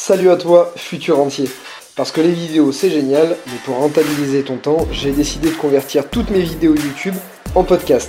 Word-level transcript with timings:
Salut 0.00 0.30
à 0.30 0.36
toi, 0.36 0.72
futur 0.76 1.18
entier. 1.18 1.50
Parce 1.96 2.12
que 2.12 2.20
les 2.20 2.30
vidéos 2.30 2.70
c'est 2.70 2.88
génial, 2.88 3.36
mais 3.48 3.58
pour 3.64 3.78
rentabiliser 3.78 4.44
ton 4.44 4.56
temps, 4.56 4.86
j'ai 4.92 5.10
décidé 5.10 5.50
de 5.50 5.56
convertir 5.56 6.08
toutes 6.08 6.30
mes 6.30 6.40
vidéos 6.40 6.76
YouTube 6.76 7.16
en 7.56 7.64
podcast. 7.64 8.08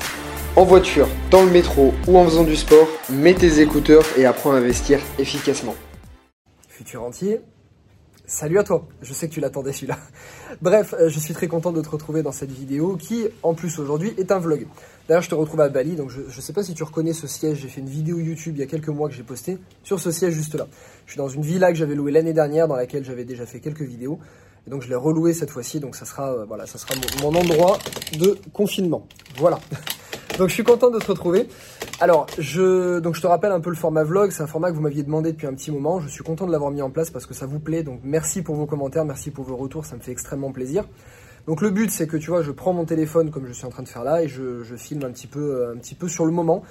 En 0.56 0.66
voiture, 0.66 1.08
dans 1.32 1.44
le 1.44 1.50
métro 1.50 1.96
ou 2.08 2.20
en 2.20 2.26
faisant 2.26 2.44
du 2.44 2.56
sport, 2.56 2.88
mets 3.10 3.34
tes 3.34 3.60
écouteurs 3.60 4.06
et 4.18 4.28
apprends 4.28 4.52
à 4.52 4.58
investir 4.58 5.00
efficacement. 5.18 5.74
Futur 6.68 7.02
entier, 7.02 7.42
Salut 8.28 8.60
à 8.60 8.64
toi, 8.64 8.88
je 9.02 9.12
sais 9.12 9.28
que 9.28 9.34
tu 9.34 9.40
l'attendais 9.40 9.74
celui-là. 9.74 9.98
Bref, 10.62 10.94
euh, 10.94 11.10
je 11.10 11.20
suis 11.20 11.34
très 11.34 11.48
content 11.48 11.72
de 11.72 11.82
te 11.82 11.90
retrouver 11.90 12.22
dans 12.22 12.32
cette 12.32 12.52
vidéo 12.52 12.96
qui, 12.96 13.28
en 13.42 13.56
plus 13.56 13.80
aujourd'hui, 13.80 14.14
est 14.20 14.32
un 14.32 14.38
vlog. 14.38 14.68
D'ailleurs, 15.10 15.24
je 15.24 15.30
te 15.30 15.34
retrouve 15.34 15.60
à 15.62 15.70
Bali, 15.70 15.96
donc 15.96 16.12
je 16.12 16.22
ne 16.22 16.42
sais 16.42 16.54
pas 16.54 16.62
si 16.62 16.76
tu 16.76 16.84
reconnais 16.84 17.14
ce 17.14 17.26
siège, 17.26 17.58
j'ai 17.62 17.68
fait 17.68 17.82
une 17.82 17.90
vidéo 17.90 18.20
YouTube 18.20 18.54
il 18.56 18.60
y 18.60 18.64
a 18.64 18.68
quelques 18.68 18.90
mois 18.90 19.10
que 19.10 19.16
j'ai 19.16 19.24
posté 19.24 19.58
sur 19.82 20.00
ce 20.00 20.12
siège 20.12 20.36
juste 20.36 20.54
là. 20.54 20.68
Je 21.08 21.14
suis 21.14 21.18
dans 21.18 21.28
une 21.28 21.42
villa 21.42 21.72
que 21.72 21.78
j'avais 21.80 21.96
louée 21.96 22.12
l'année 22.12 22.32
dernière, 22.32 22.68
dans 22.68 22.76
laquelle 22.76 23.04
j'avais 23.04 23.26
déjà 23.26 23.48
fait 23.48 23.60
quelques 23.60 23.82
vidéos. 23.82 24.20
Et 24.68 24.70
donc 24.70 24.84
je 24.84 24.88
l'ai 24.88 24.94
reloué 24.94 25.34
cette 25.34 25.50
fois-ci, 25.50 25.80
donc 25.80 25.96
ça 25.96 26.06
sera, 26.06 26.32
euh, 26.32 26.46
voilà, 26.46 26.68
ça 26.68 26.78
sera 26.78 26.94
mon 27.24 27.34
endroit 27.34 27.80
de 28.20 28.38
confinement. 28.54 29.08
Voilà. 29.38 29.60
Donc 30.38 30.48
je 30.48 30.54
suis 30.54 30.64
content 30.64 30.90
de 30.90 31.00
te 31.00 31.08
retrouver. 31.08 31.50
Alors, 32.00 32.26
je, 32.38 33.00
donc 33.00 33.16
je 33.16 33.22
te 33.22 33.28
rappelle 33.28 33.52
un 33.52 33.60
peu 33.60 33.72
le 33.72 33.76
format 33.76 34.06
vlog, 34.06 34.32
c'est 34.32 34.42
un 34.42 34.48
format 34.48 34.70
que 34.70 34.76
vous 34.76 34.82
m'aviez 34.82 35.04
demandé 35.04 35.34
depuis 35.34 35.48
un 35.48 35.54
petit 35.54 35.70
moment. 35.70 36.00
Je 36.00 36.08
suis 36.08 36.24
content 36.24 36.48
de 36.48 36.52
l'avoir 36.54 36.72
mis 36.72 36.82
en 36.82 36.92
place 36.92 37.10
parce 37.10 37.26
que 37.26 37.34
ça 37.34 37.46
vous 37.46 37.60
plaît. 37.60 37.84
Donc 37.84 38.00
merci 38.06 38.42
pour 38.42 38.56
vos 38.56 38.66
commentaires, 38.66 39.04
merci 39.04 39.32
pour 39.32 39.44
vos 39.44 39.58
retours, 39.58 39.86
ça 39.86 39.98
me 39.98 40.02
fait 40.02 40.14
extrêmement 40.14 40.54
plaisir. 40.54 40.86
Donc 41.48 41.62
le 41.62 41.70
but 41.70 41.92
c'est 41.92 42.08
que 42.08 42.18
tu 42.18 42.30
vois, 42.30 42.42
je 42.42 42.52
prends 42.52 42.74
mon 42.74 42.86
téléphone 42.86 43.32
comme 43.32 43.48
je 43.48 43.54
suis 43.54 43.66
en 43.66 43.70
train 43.70 43.84
de 43.84 43.88
faire 43.88 44.04
là 44.04 44.24
et 44.24 44.28
je, 44.28 44.64
filme 44.76 45.04
un 45.04 45.12
petit 45.12 45.28
peu, 45.28 45.56
euh, 45.56 45.74
un 45.74 45.78
petit 45.78 45.96
peu 45.96 46.08
sur 46.08 46.26
le 46.26 46.32
moment. 46.32 46.64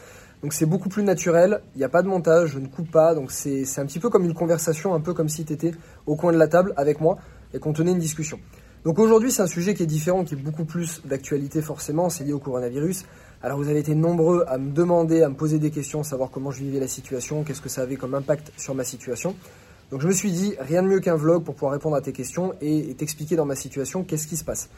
Donc 0.43 0.53
c'est 0.53 0.67
beaucoup 0.67 0.89
plus 0.89 1.03
naturel, 1.03 1.63
il 1.75 1.79
n'y 1.79 1.85
a 1.85 1.89
pas 1.89 2.03
de 2.03 2.07
montage, 2.07 2.51
je 2.51 2.59
ne 2.61 2.69
coupe 2.69 2.91
pas, 2.91 3.15
donc 3.15 3.33
c'est 3.33 3.65
un 3.79 3.87
petit 3.87 3.99
peu 3.99 4.09
comme 4.09 4.25
une 4.25 4.35
conversation, 4.35 4.95
un 4.95 5.01
peu 5.01 5.13
comme 5.13 5.29
si 5.29 5.45
tu 5.45 5.53
étais 5.53 5.73
au 6.07 6.15
coin 6.15 6.33
de 6.33 6.39
la 6.39 6.47
table 6.47 6.73
avec 6.77 7.01
moi 7.01 7.19
et 7.53 7.59
qu'on 7.59 7.73
tenait 7.73 7.91
une 7.91 7.99
discussion. 7.99 8.39
Donc 8.85 9.01
aujourd'hui 9.01 9.33
c'est 9.33 9.43
un 9.43 9.49
sujet 9.49 9.75
qui 9.75 9.83
est 9.83 9.87
différent, 9.87 10.25
qui 10.25 10.35
est 10.35 10.39
beaucoup 10.39 10.65
plus 10.65 11.03
d'actualité 11.05 11.61
forcément, 11.61 12.09
c'est 12.09 12.23
lié 12.23 12.33
au 12.33 12.39
coronavirus. 12.39 13.05
Alors 13.43 13.59
vous 13.59 13.69
avez 13.69 13.81
été 13.81 13.97
nombreux 13.97 14.45
à 14.47 14.59
me 14.59 14.71
demander, 14.71 15.23
à 15.23 15.29
me 15.29 15.35
poser 15.35 15.59
des 15.59 15.71
questions, 15.71 16.05
savoir 16.05 16.31
comment 16.31 16.53
je 16.53 16.61
vivais 16.61 16.79
la 16.79 16.89
situation, 16.89 17.43
qu'est-ce 17.43 17.61
que 17.61 17.69
ça 17.69 17.83
avait 17.83 17.97
comme 17.97 18.15
impact 18.15 18.53
sur 18.57 18.77
ma 18.77 18.85
situation. 18.85 19.35
Donc 19.91 20.03
je 20.03 20.07
me 20.07 20.13
suis 20.13 20.31
dit, 20.31 20.55
rien 20.61 20.83
de 20.83 20.89
mieux 20.89 21.01
qu'un 21.01 21.17
vlog 21.17 21.45
pour 21.45 21.55
pouvoir 21.55 21.73
répondre 21.73 21.97
à 21.97 22.01
tes 22.01 22.13
questions 22.13 22.53
et, 22.61 22.95
t'expliquer 22.95 23.37
dans 23.37 23.47
ma 23.47 23.55
situation 23.55 24.05
qu'est-ce 24.05 24.27
qui 24.27 24.37
se 24.37 24.45
passe. 24.45 24.69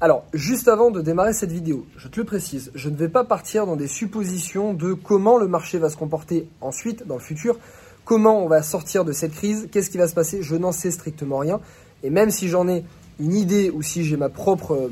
Alors, 0.00 0.24
juste 0.32 0.68
avant 0.68 0.90
de 0.90 1.00
démarrer 1.00 1.32
cette 1.32 1.52
vidéo, 1.52 1.86
je 1.96 2.08
te 2.08 2.20
le 2.20 2.26
précise, 2.26 2.70
je 2.74 2.88
ne 2.88 2.96
vais 2.96 3.08
pas 3.08 3.24
partir 3.24 3.66
dans 3.66 3.76
des 3.76 3.88
suppositions 3.88 4.72
de 4.74 4.92
comment 4.94 5.38
le 5.38 5.48
marché 5.48 5.78
va 5.78 5.90
se 5.90 5.96
comporter 5.96 6.48
ensuite, 6.60 7.06
dans 7.06 7.16
le 7.16 7.20
futur, 7.20 7.58
comment 8.04 8.44
on 8.44 8.48
va 8.48 8.62
sortir 8.62 9.04
de 9.04 9.12
cette 9.12 9.32
crise, 9.32 9.68
qu'est-ce 9.70 9.90
qui 9.90 9.98
va 9.98 10.08
se 10.08 10.14
passer, 10.14 10.42
je 10.42 10.54
n'en 10.54 10.72
sais 10.72 10.90
strictement 10.90 11.38
rien. 11.38 11.60
Et 12.02 12.10
même 12.10 12.30
si 12.30 12.48
j'en 12.48 12.68
ai 12.68 12.84
une 13.20 13.34
idée 13.34 13.70
ou 13.70 13.82
si 13.82 14.04
j'ai 14.04 14.16
ma 14.16 14.28
propre, 14.28 14.88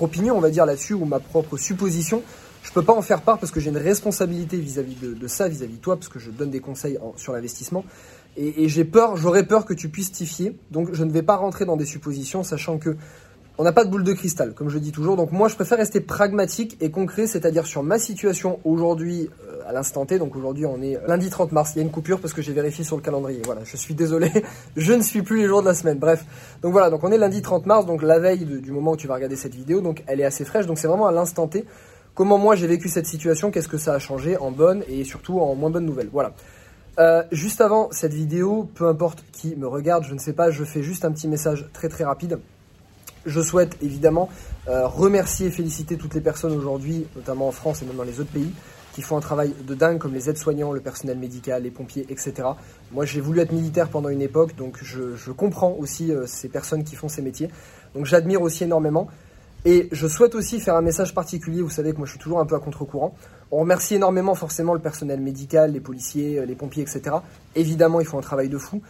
opinion, 0.00 0.36
on 0.36 0.40
va 0.40 0.50
dire 0.50 0.66
là-dessus, 0.66 0.94
ou 0.94 1.04
ma 1.04 1.18
propre 1.18 1.56
supposition, 1.56 2.22
je 2.62 2.72
peux 2.72 2.82
pas 2.82 2.94
en 2.94 3.02
faire 3.02 3.22
part 3.22 3.38
parce 3.38 3.52
que 3.52 3.60
j'ai 3.60 3.70
une 3.70 3.76
responsabilité 3.76 4.56
vis-à-vis 4.56 4.94
de, 4.94 5.28
ça, 5.28 5.48
vis-à-vis 5.48 5.76
de 5.76 5.80
toi, 5.80 5.96
parce 5.96 6.08
que 6.08 6.18
je 6.18 6.30
donne 6.30 6.50
des 6.50 6.60
conseils 6.60 6.98
sur 7.16 7.32
l'investissement. 7.32 7.84
Et, 8.36 8.68
j'ai 8.68 8.84
peur, 8.84 9.16
j'aurais 9.16 9.44
peur 9.44 9.64
que 9.64 9.74
tu 9.74 9.88
puisses 9.88 10.12
t'y 10.12 10.26
fier. 10.26 10.52
Donc 10.70 10.92
je 10.92 11.04
ne 11.04 11.12
vais 11.12 11.22
pas 11.22 11.36
rentrer 11.36 11.64
dans 11.64 11.76
des 11.76 11.84
suppositions, 11.84 12.42
sachant 12.42 12.78
que 12.78 12.96
on 13.56 13.62
n'a 13.62 13.72
pas 13.72 13.84
de 13.84 13.90
boule 13.90 14.02
de 14.02 14.12
cristal, 14.12 14.52
comme 14.52 14.68
je 14.68 14.78
dis 14.78 14.90
toujours. 14.90 15.16
Donc 15.16 15.30
moi, 15.30 15.46
je 15.46 15.54
préfère 15.54 15.78
rester 15.78 16.00
pragmatique 16.00 16.76
et 16.80 16.90
concret, 16.90 17.28
c'est-à-dire 17.28 17.66
sur 17.66 17.84
ma 17.84 18.00
situation 18.00 18.58
aujourd'hui, 18.64 19.30
euh, 19.48 19.60
à 19.68 19.72
l'instant 19.72 20.04
T. 20.06 20.18
Donc 20.18 20.34
aujourd'hui, 20.34 20.66
on 20.66 20.82
est 20.82 20.98
lundi 21.06 21.30
30 21.30 21.52
mars. 21.52 21.72
Il 21.74 21.78
y 21.78 21.80
a 21.80 21.84
une 21.84 21.92
coupure 21.92 22.20
parce 22.20 22.34
que 22.34 22.42
j'ai 22.42 22.52
vérifié 22.52 22.82
sur 22.82 22.96
le 22.96 23.02
calendrier. 23.02 23.42
Voilà, 23.44 23.62
je 23.62 23.76
suis 23.76 23.94
désolé, 23.94 24.32
je 24.76 24.92
ne 24.92 25.02
suis 25.02 25.22
plus 25.22 25.38
les 25.38 25.46
jours 25.46 25.60
de 25.62 25.68
la 25.68 25.74
semaine. 25.74 25.98
Bref, 25.98 26.24
donc 26.62 26.72
voilà, 26.72 26.90
donc 26.90 27.04
on 27.04 27.12
est 27.12 27.18
lundi 27.18 27.42
30 27.42 27.66
mars, 27.66 27.86
donc 27.86 28.02
la 28.02 28.18
veille 28.18 28.44
du 28.44 28.72
moment 28.72 28.92
où 28.92 28.96
tu 28.96 29.06
vas 29.06 29.14
regarder 29.14 29.36
cette 29.36 29.54
vidéo. 29.54 29.80
Donc 29.80 30.02
elle 30.08 30.20
est 30.20 30.24
assez 30.24 30.44
fraîche. 30.44 30.66
Donc 30.66 30.78
c'est 30.78 30.88
vraiment 30.88 31.06
à 31.06 31.12
l'instant 31.12 31.46
T 31.46 31.64
comment 32.14 32.38
moi 32.38 32.54
j'ai 32.54 32.66
vécu 32.66 32.88
cette 32.88 33.06
situation, 33.06 33.50
qu'est-ce 33.50 33.68
que 33.68 33.78
ça 33.78 33.94
a 33.94 33.98
changé 33.98 34.36
en 34.36 34.50
bonne 34.50 34.84
et 34.88 35.04
surtout 35.04 35.40
en 35.40 35.54
moins 35.54 35.70
bonne 35.70 35.84
nouvelle? 35.84 36.08
Voilà. 36.12 36.32
Euh, 36.98 37.24
juste 37.32 37.60
avant 37.60 37.88
cette 37.90 38.12
vidéo, 38.12 38.68
peu 38.74 38.86
importe 38.86 39.24
qui 39.32 39.56
me 39.56 39.66
regarde, 39.66 40.04
je 40.04 40.14
ne 40.14 40.18
sais 40.18 40.32
pas, 40.32 40.50
je 40.50 40.62
fais 40.64 40.82
juste 40.82 41.04
un 41.04 41.10
petit 41.10 41.26
message 41.26 41.68
très 41.72 41.88
très 41.88 42.04
rapide. 42.04 42.38
Je 43.26 43.40
souhaite 43.40 43.76
évidemment 43.82 44.28
euh, 44.68 44.86
remercier 44.86 45.48
et 45.48 45.50
féliciter 45.50 45.96
toutes 45.96 46.14
les 46.14 46.20
personnes 46.20 46.52
aujourd'hui, 46.52 47.06
notamment 47.16 47.48
en 47.48 47.52
France 47.52 47.82
et 47.82 47.86
même 47.86 47.96
dans 47.96 48.04
les 48.04 48.20
autres 48.20 48.30
pays, 48.30 48.52
qui 48.92 49.02
font 49.02 49.16
un 49.16 49.20
travail 49.20 49.54
de 49.66 49.74
dingue 49.74 49.98
comme 49.98 50.14
les 50.14 50.30
aides-soignants, 50.30 50.72
le 50.72 50.80
personnel 50.80 51.18
médical, 51.18 51.64
les 51.64 51.70
pompiers, 51.70 52.06
etc. 52.10 52.48
Moi 52.92 53.04
j'ai 53.06 53.20
voulu 53.20 53.40
être 53.40 53.52
militaire 53.52 53.88
pendant 53.88 54.08
une 54.08 54.22
époque, 54.22 54.54
donc 54.54 54.78
je, 54.80 55.32
comprends 55.32 55.72
aussi 55.72 56.12
euh, 56.12 56.26
ces 56.26 56.48
personnes 56.48 56.84
qui 56.84 56.94
font 56.94 57.08
ces 57.08 57.22
métiers. 57.22 57.50
Donc 57.94 58.06
j'admire 58.06 58.40
aussi 58.40 58.64
énormément. 58.64 59.08
Et 59.66 59.88
je 59.92 60.06
souhaite 60.06 60.34
aussi 60.34 60.60
faire 60.60 60.76
un 60.76 60.82
message 60.82 61.14
particulier, 61.14 61.62
vous 61.62 61.70
savez 61.70 61.92
que 61.92 61.96
moi 61.96 62.06
je 62.06 62.10
suis 62.10 62.20
toujours 62.20 62.38
un 62.38 62.44
peu 62.44 62.54
à 62.54 62.60
contre-courant. 62.60 63.14
On 63.50 63.60
remercie 63.60 63.94
énormément 63.94 64.34
forcément 64.34 64.74
le 64.74 64.80
personnel 64.80 65.20
médical, 65.20 65.72
les 65.72 65.80
policiers, 65.80 66.38
euh, 66.38 66.44
les 66.44 66.54
pompiers, 66.54 66.82
etc. 66.82 67.16
Évidemment, 67.54 68.00
ils 68.00 68.06
font 68.06 68.18
un 68.18 68.22
travail 68.22 68.50
de 68.50 68.58
fou. 68.58 68.82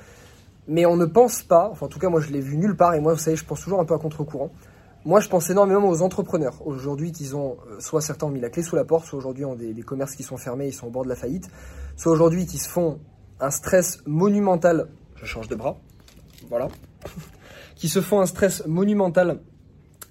Mais 0.66 0.84
on 0.84 0.96
ne 0.96 1.04
pense 1.04 1.42
pas, 1.42 1.68
enfin 1.70 1.86
en 1.86 1.88
tout 1.88 2.00
cas 2.00 2.08
moi 2.08 2.20
je 2.20 2.30
l'ai 2.30 2.40
vu 2.40 2.56
nulle 2.56 2.76
part, 2.76 2.94
et 2.94 3.00
moi 3.00 3.12
vous 3.12 3.20
savez, 3.20 3.36
je 3.36 3.44
pense 3.44 3.60
toujours 3.60 3.78
un 3.78 3.84
peu 3.84 3.94
à 3.94 3.98
contre-courant. 3.98 4.50
Moi 5.04 5.20
je 5.20 5.28
pense 5.28 5.48
énormément 5.48 5.88
aux 5.88 6.02
entrepreneurs. 6.02 6.66
Aujourd'hui 6.66 7.12
qu'ils 7.12 7.36
ont, 7.36 7.58
euh, 7.70 7.78
soit 7.78 8.00
certains 8.00 8.26
ont 8.26 8.30
mis 8.30 8.40
la 8.40 8.50
clé 8.50 8.64
sous 8.64 8.74
la 8.74 8.84
porte, 8.84 9.06
soit 9.06 9.18
aujourd'hui 9.18 9.44
ont 9.44 9.54
des, 9.54 9.74
des 9.74 9.82
commerces 9.82 10.16
qui 10.16 10.24
sont 10.24 10.38
fermés, 10.38 10.66
ils 10.66 10.72
sont 10.72 10.88
au 10.88 10.90
bord 10.90 11.04
de 11.04 11.08
la 11.08 11.16
faillite, 11.16 11.50
soit 11.96 12.10
aujourd'hui 12.10 12.46
qui 12.46 12.58
se 12.58 12.68
font 12.68 12.98
un 13.38 13.50
stress 13.50 14.00
monumental, 14.06 14.88
je 15.14 15.24
change 15.24 15.46
de 15.46 15.54
bras, 15.54 15.78
voilà, 16.48 16.66
qui 17.76 17.88
se 17.88 18.00
font 18.00 18.20
un 18.20 18.26
stress 18.26 18.66
monumental 18.66 19.40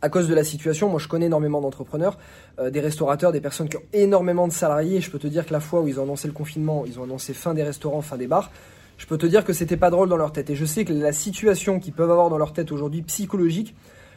à 0.03 0.09
cause 0.09 0.27
de 0.27 0.35
la 0.35 0.43
situation. 0.43 0.89
Moi, 0.89 0.99
je 0.99 1.07
connais 1.07 1.27
énormément 1.27 1.61
d'entrepreneurs, 1.61 2.17
euh, 2.59 2.69
des 2.69 2.81
restaurateurs, 2.81 3.31
des 3.31 3.39
personnes 3.39 3.69
qui 3.69 3.77
ont 3.77 3.83
énormément 3.93 4.49
de 4.49 4.51
salariés. 4.51 4.99
Je 4.99 5.09
peux 5.09 5.17
te 5.17 5.27
dire 5.27 5.45
que 5.45 5.53
la 5.53 5.61
fois 5.61 5.79
où 5.79 5.87
ils 5.87 5.97
ont 5.97 6.03
annoncé 6.03 6.27
le 6.27 6.33
confinement, 6.33 6.83
ils 6.85 6.99
ont 6.99 7.03
annoncé 7.03 7.33
fin 7.33 7.53
des 7.53 7.63
restaurants, 7.63 8.01
fin 8.01 8.17
des 8.17 8.27
bars. 8.27 8.51
Je 8.97 9.05
peux 9.05 9.17
te 9.17 9.25
dire 9.25 9.45
que 9.45 9.53
c'était 9.53 9.77
pas 9.77 9.89
drôle 9.89 10.09
dans 10.09 10.17
leur 10.17 10.33
tête. 10.33 10.49
Et 10.49 10.55
je 10.57 10.65
sais 10.65 10.83
que 10.83 10.91
la 10.91 11.13
situation 11.13 11.79
qu'ils 11.79 11.93
peuvent 11.93 12.11
avoir 12.11 12.29
dans 12.29 12.37
leur 12.37 12.51
tête 12.51 12.73
aujourd'hui, 12.73 13.01
psychologique, 13.03 13.73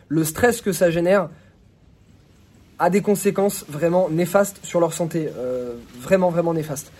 le 0.09 0.25
stress 0.25 0.61
que 0.61 0.73
ça 0.73 0.91
génère, 0.91 1.29
a 2.81 2.91
des 2.91 3.01
conséquences 3.01 3.65
vraiment 3.69 4.09
néfastes 4.11 4.59
sur 4.65 4.81
leur 4.81 4.93
santé. 4.93 5.29
Euh, 5.37 5.77
vraiment, 6.01 6.31
vraiment 6.31 6.53
néfastes. 6.53 6.91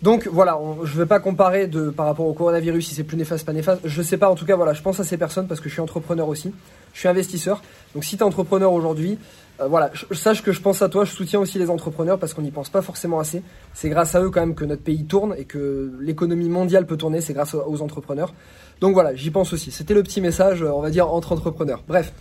Donc 0.00 0.28
voilà, 0.28 0.58
je 0.84 0.92
ne 0.94 0.98
vais 0.98 1.06
pas 1.06 1.18
comparer 1.18 1.66
de, 1.66 1.90
par 1.90 2.06
rapport 2.06 2.26
au 2.26 2.32
coronavirus 2.32 2.88
si 2.88 2.94
c'est 2.94 3.02
plus 3.02 3.16
néfaste, 3.16 3.44
pas 3.44 3.52
néfaste. 3.52 3.80
Je 3.84 4.00
sais 4.00 4.16
pas, 4.16 4.30
en 4.30 4.36
tout 4.36 4.46
cas, 4.46 4.54
voilà, 4.54 4.72
je 4.72 4.80
pense 4.80 5.00
à 5.00 5.04
ces 5.04 5.16
personnes 5.16 5.48
parce 5.48 5.60
que 5.60 5.68
je 5.68 5.74
suis 5.74 5.80
entrepreneur 5.80 6.28
aussi. 6.28 6.52
Je 6.92 7.00
suis 7.00 7.08
investisseur. 7.08 7.62
Donc 7.94 8.04
si 8.04 8.16
tu 8.16 8.22
es 8.22 8.26
entrepreneur 8.26 8.72
aujourd'hui, 8.72 9.18
euh, 9.60 9.66
voilà, 9.66 9.90
sache 10.12 10.42
que 10.44 10.52
je 10.52 10.60
pense 10.60 10.82
à 10.82 10.88
toi, 10.88 11.04
je 11.04 11.12
soutiens 11.12 11.40
aussi 11.40 11.58
les 11.58 11.68
entrepreneurs 11.68 12.18
parce 12.20 12.32
qu'on 12.32 12.42
n'y 12.42 12.52
pense 12.52 12.68
pas 12.68 12.80
forcément 12.80 13.18
assez. 13.18 13.42
C'est 13.74 13.88
grâce 13.88 14.14
à 14.14 14.22
eux 14.22 14.30
quand 14.30 14.40
même 14.40 14.54
que 14.54 14.64
notre 14.64 14.82
pays 14.82 15.04
tourne 15.04 15.34
et 15.36 15.44
que 15.44 15.92
l'économie 16.00 16.48
mondiale 16.48 16.86
peut 16.86 16.96
tourner, 16.96 17.20
c'est 17.20 17.32
grâce 17.32 17.54
aux 17.54 17.82
entrepreneurs. 17.82 18.34
Donc 18.80 18.94
voilà, 18.94 19.16
j'y 19.16 19.30
pense 19.30 19.52
aussi. 19.52 19.72
C'était 19.72 19.94
le 19.94 20.04
petit 20.04 20.20
message, 20.20 20.62
on 20.62 20.80
va 20.80 20.90
dire, 20.90 21.12
entre 21.12 21.32
entrepreneurs. 21.32 21.82
Bref. 21.88 22.12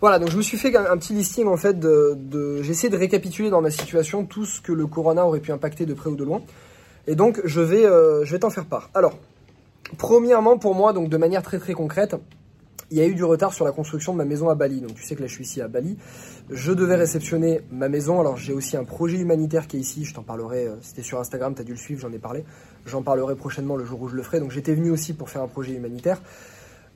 Voilà, 0.00 0.20
donc 0.20 0.30
je 0.30 0.36
me 0.36 0.42
suis 0.42 0.56
fait 0.56 0.74
un, 0.76 0.96
petit 0.96 1.12
listing 1.12 1.48
en 1.48 1.56
fait 1.56 1.78
de, 1.78 2.16
de 2.16 2.62
j'ai 2.62 2.70
essayé 2.70 2.88
de 2.88 2.96
récapituler 2.96 3.50
dans 3.50 3.60
ma 3.60 3.72
situation 3.72 4.24
tout 4.24 4.44
ce 4.44 4.60
que 4.60 4.70
le 4.70 4.86
corona 4.86 5.26
aurait 5.26 5.40
pu 5.40 5.50
impacter 5.50 5.86
de 5.86 5.94
près 5.94 6.08
ou 6.08 6.14
de 6.14 6.22
loin. 6.22 6.40
Et 7.08 7.16
donc, 7.16 7.40
je 7.44 7.62
vais, 7.62 7.86
euh, 7.86 8.22
je 8.26 8.32
vais 8.32 8.38
t'en 8.38 8.50
faire 8.50 8.66
part. 8.66 8.90
Alors, 8.94 9.16
premièrement, 9.96 10.58
pour 10.58 10.74
moi, 10.74 10.92
donc 10.92 11.08
de 11.08 11.16
manière 11.16 11.42
très 11.42 11.58
très 11.58 11.72
concrète, 11.72 12.14
il 12.90 12.98
y 12.98 13.00
a 13.00 13.06
eu 13.06 13.14
du 13.14 13.24
retard 13.24 13.54
sur 13.54 13.64
la 13.64 13.72
construction 13.72 14.12
de 14.12 14.18
ma 14.18 14.26
maison 14.26 14.50
à 14.50 14.54
Bali. 14.54 14.82
Donc, 14.82 14.94
tu 14.94 15.02
sais 15.02 15.16
que 15.16 15.22
là, 15.22 15.26
je 15.26 15.32
suis 15.32 15.44
ici 15.44 15.62
à 15.62 15.68
Bali. 15.68 15.96
Je 16.50 16.70
devais 16.70 16.96
réceptionner 16.96 17.62
ma 17.72 17.88
maison. 17.88 18.20
Alors, 18.20 18.36
j'ai 18.36 18.52
aussi 18.52 18.76
un 18.76 18.84
projet 18.84 19.16
humanitaire 19.16 19.66
qui 19.66 19.78
est 19.78 19.80
ici. 19.80 20.04
Je 20.04 20.12
t'en 20.12 20.22
parlerai. 20.22 20.66
Euh, 20.66 20.74
c'était 20.82 21.02
sur 21.02 21.18
Instagram, 21.18 21.54
tu 21.54 21.62
as 21.62 21.64
dû 21.64 21.72
le 21.72 21.78
suivre, 21.78 22.00
j'en 22.02 22.12
ai 22.12 22.18
parlé. 22.18 22.44
J'en 22.84 23.02
parlerai 23.02 23.36
prochainement 23.36 23.76
le 23.76 23.86
jour 23.86 24.02
où 24.02 24.08
je 24.08 24.14
le 24.14 24.22
ferai. 24.22 24.40
Donc, 24.40 24.50
j'étais 24.50 24.74
venu 24.74 24.90
aussi 24.90 25.14
pour 25.14 25.30
faire 25.30 25.40
un 25.40 25.48
projet 25.48 25.72
humanitaire. 25.72 26.20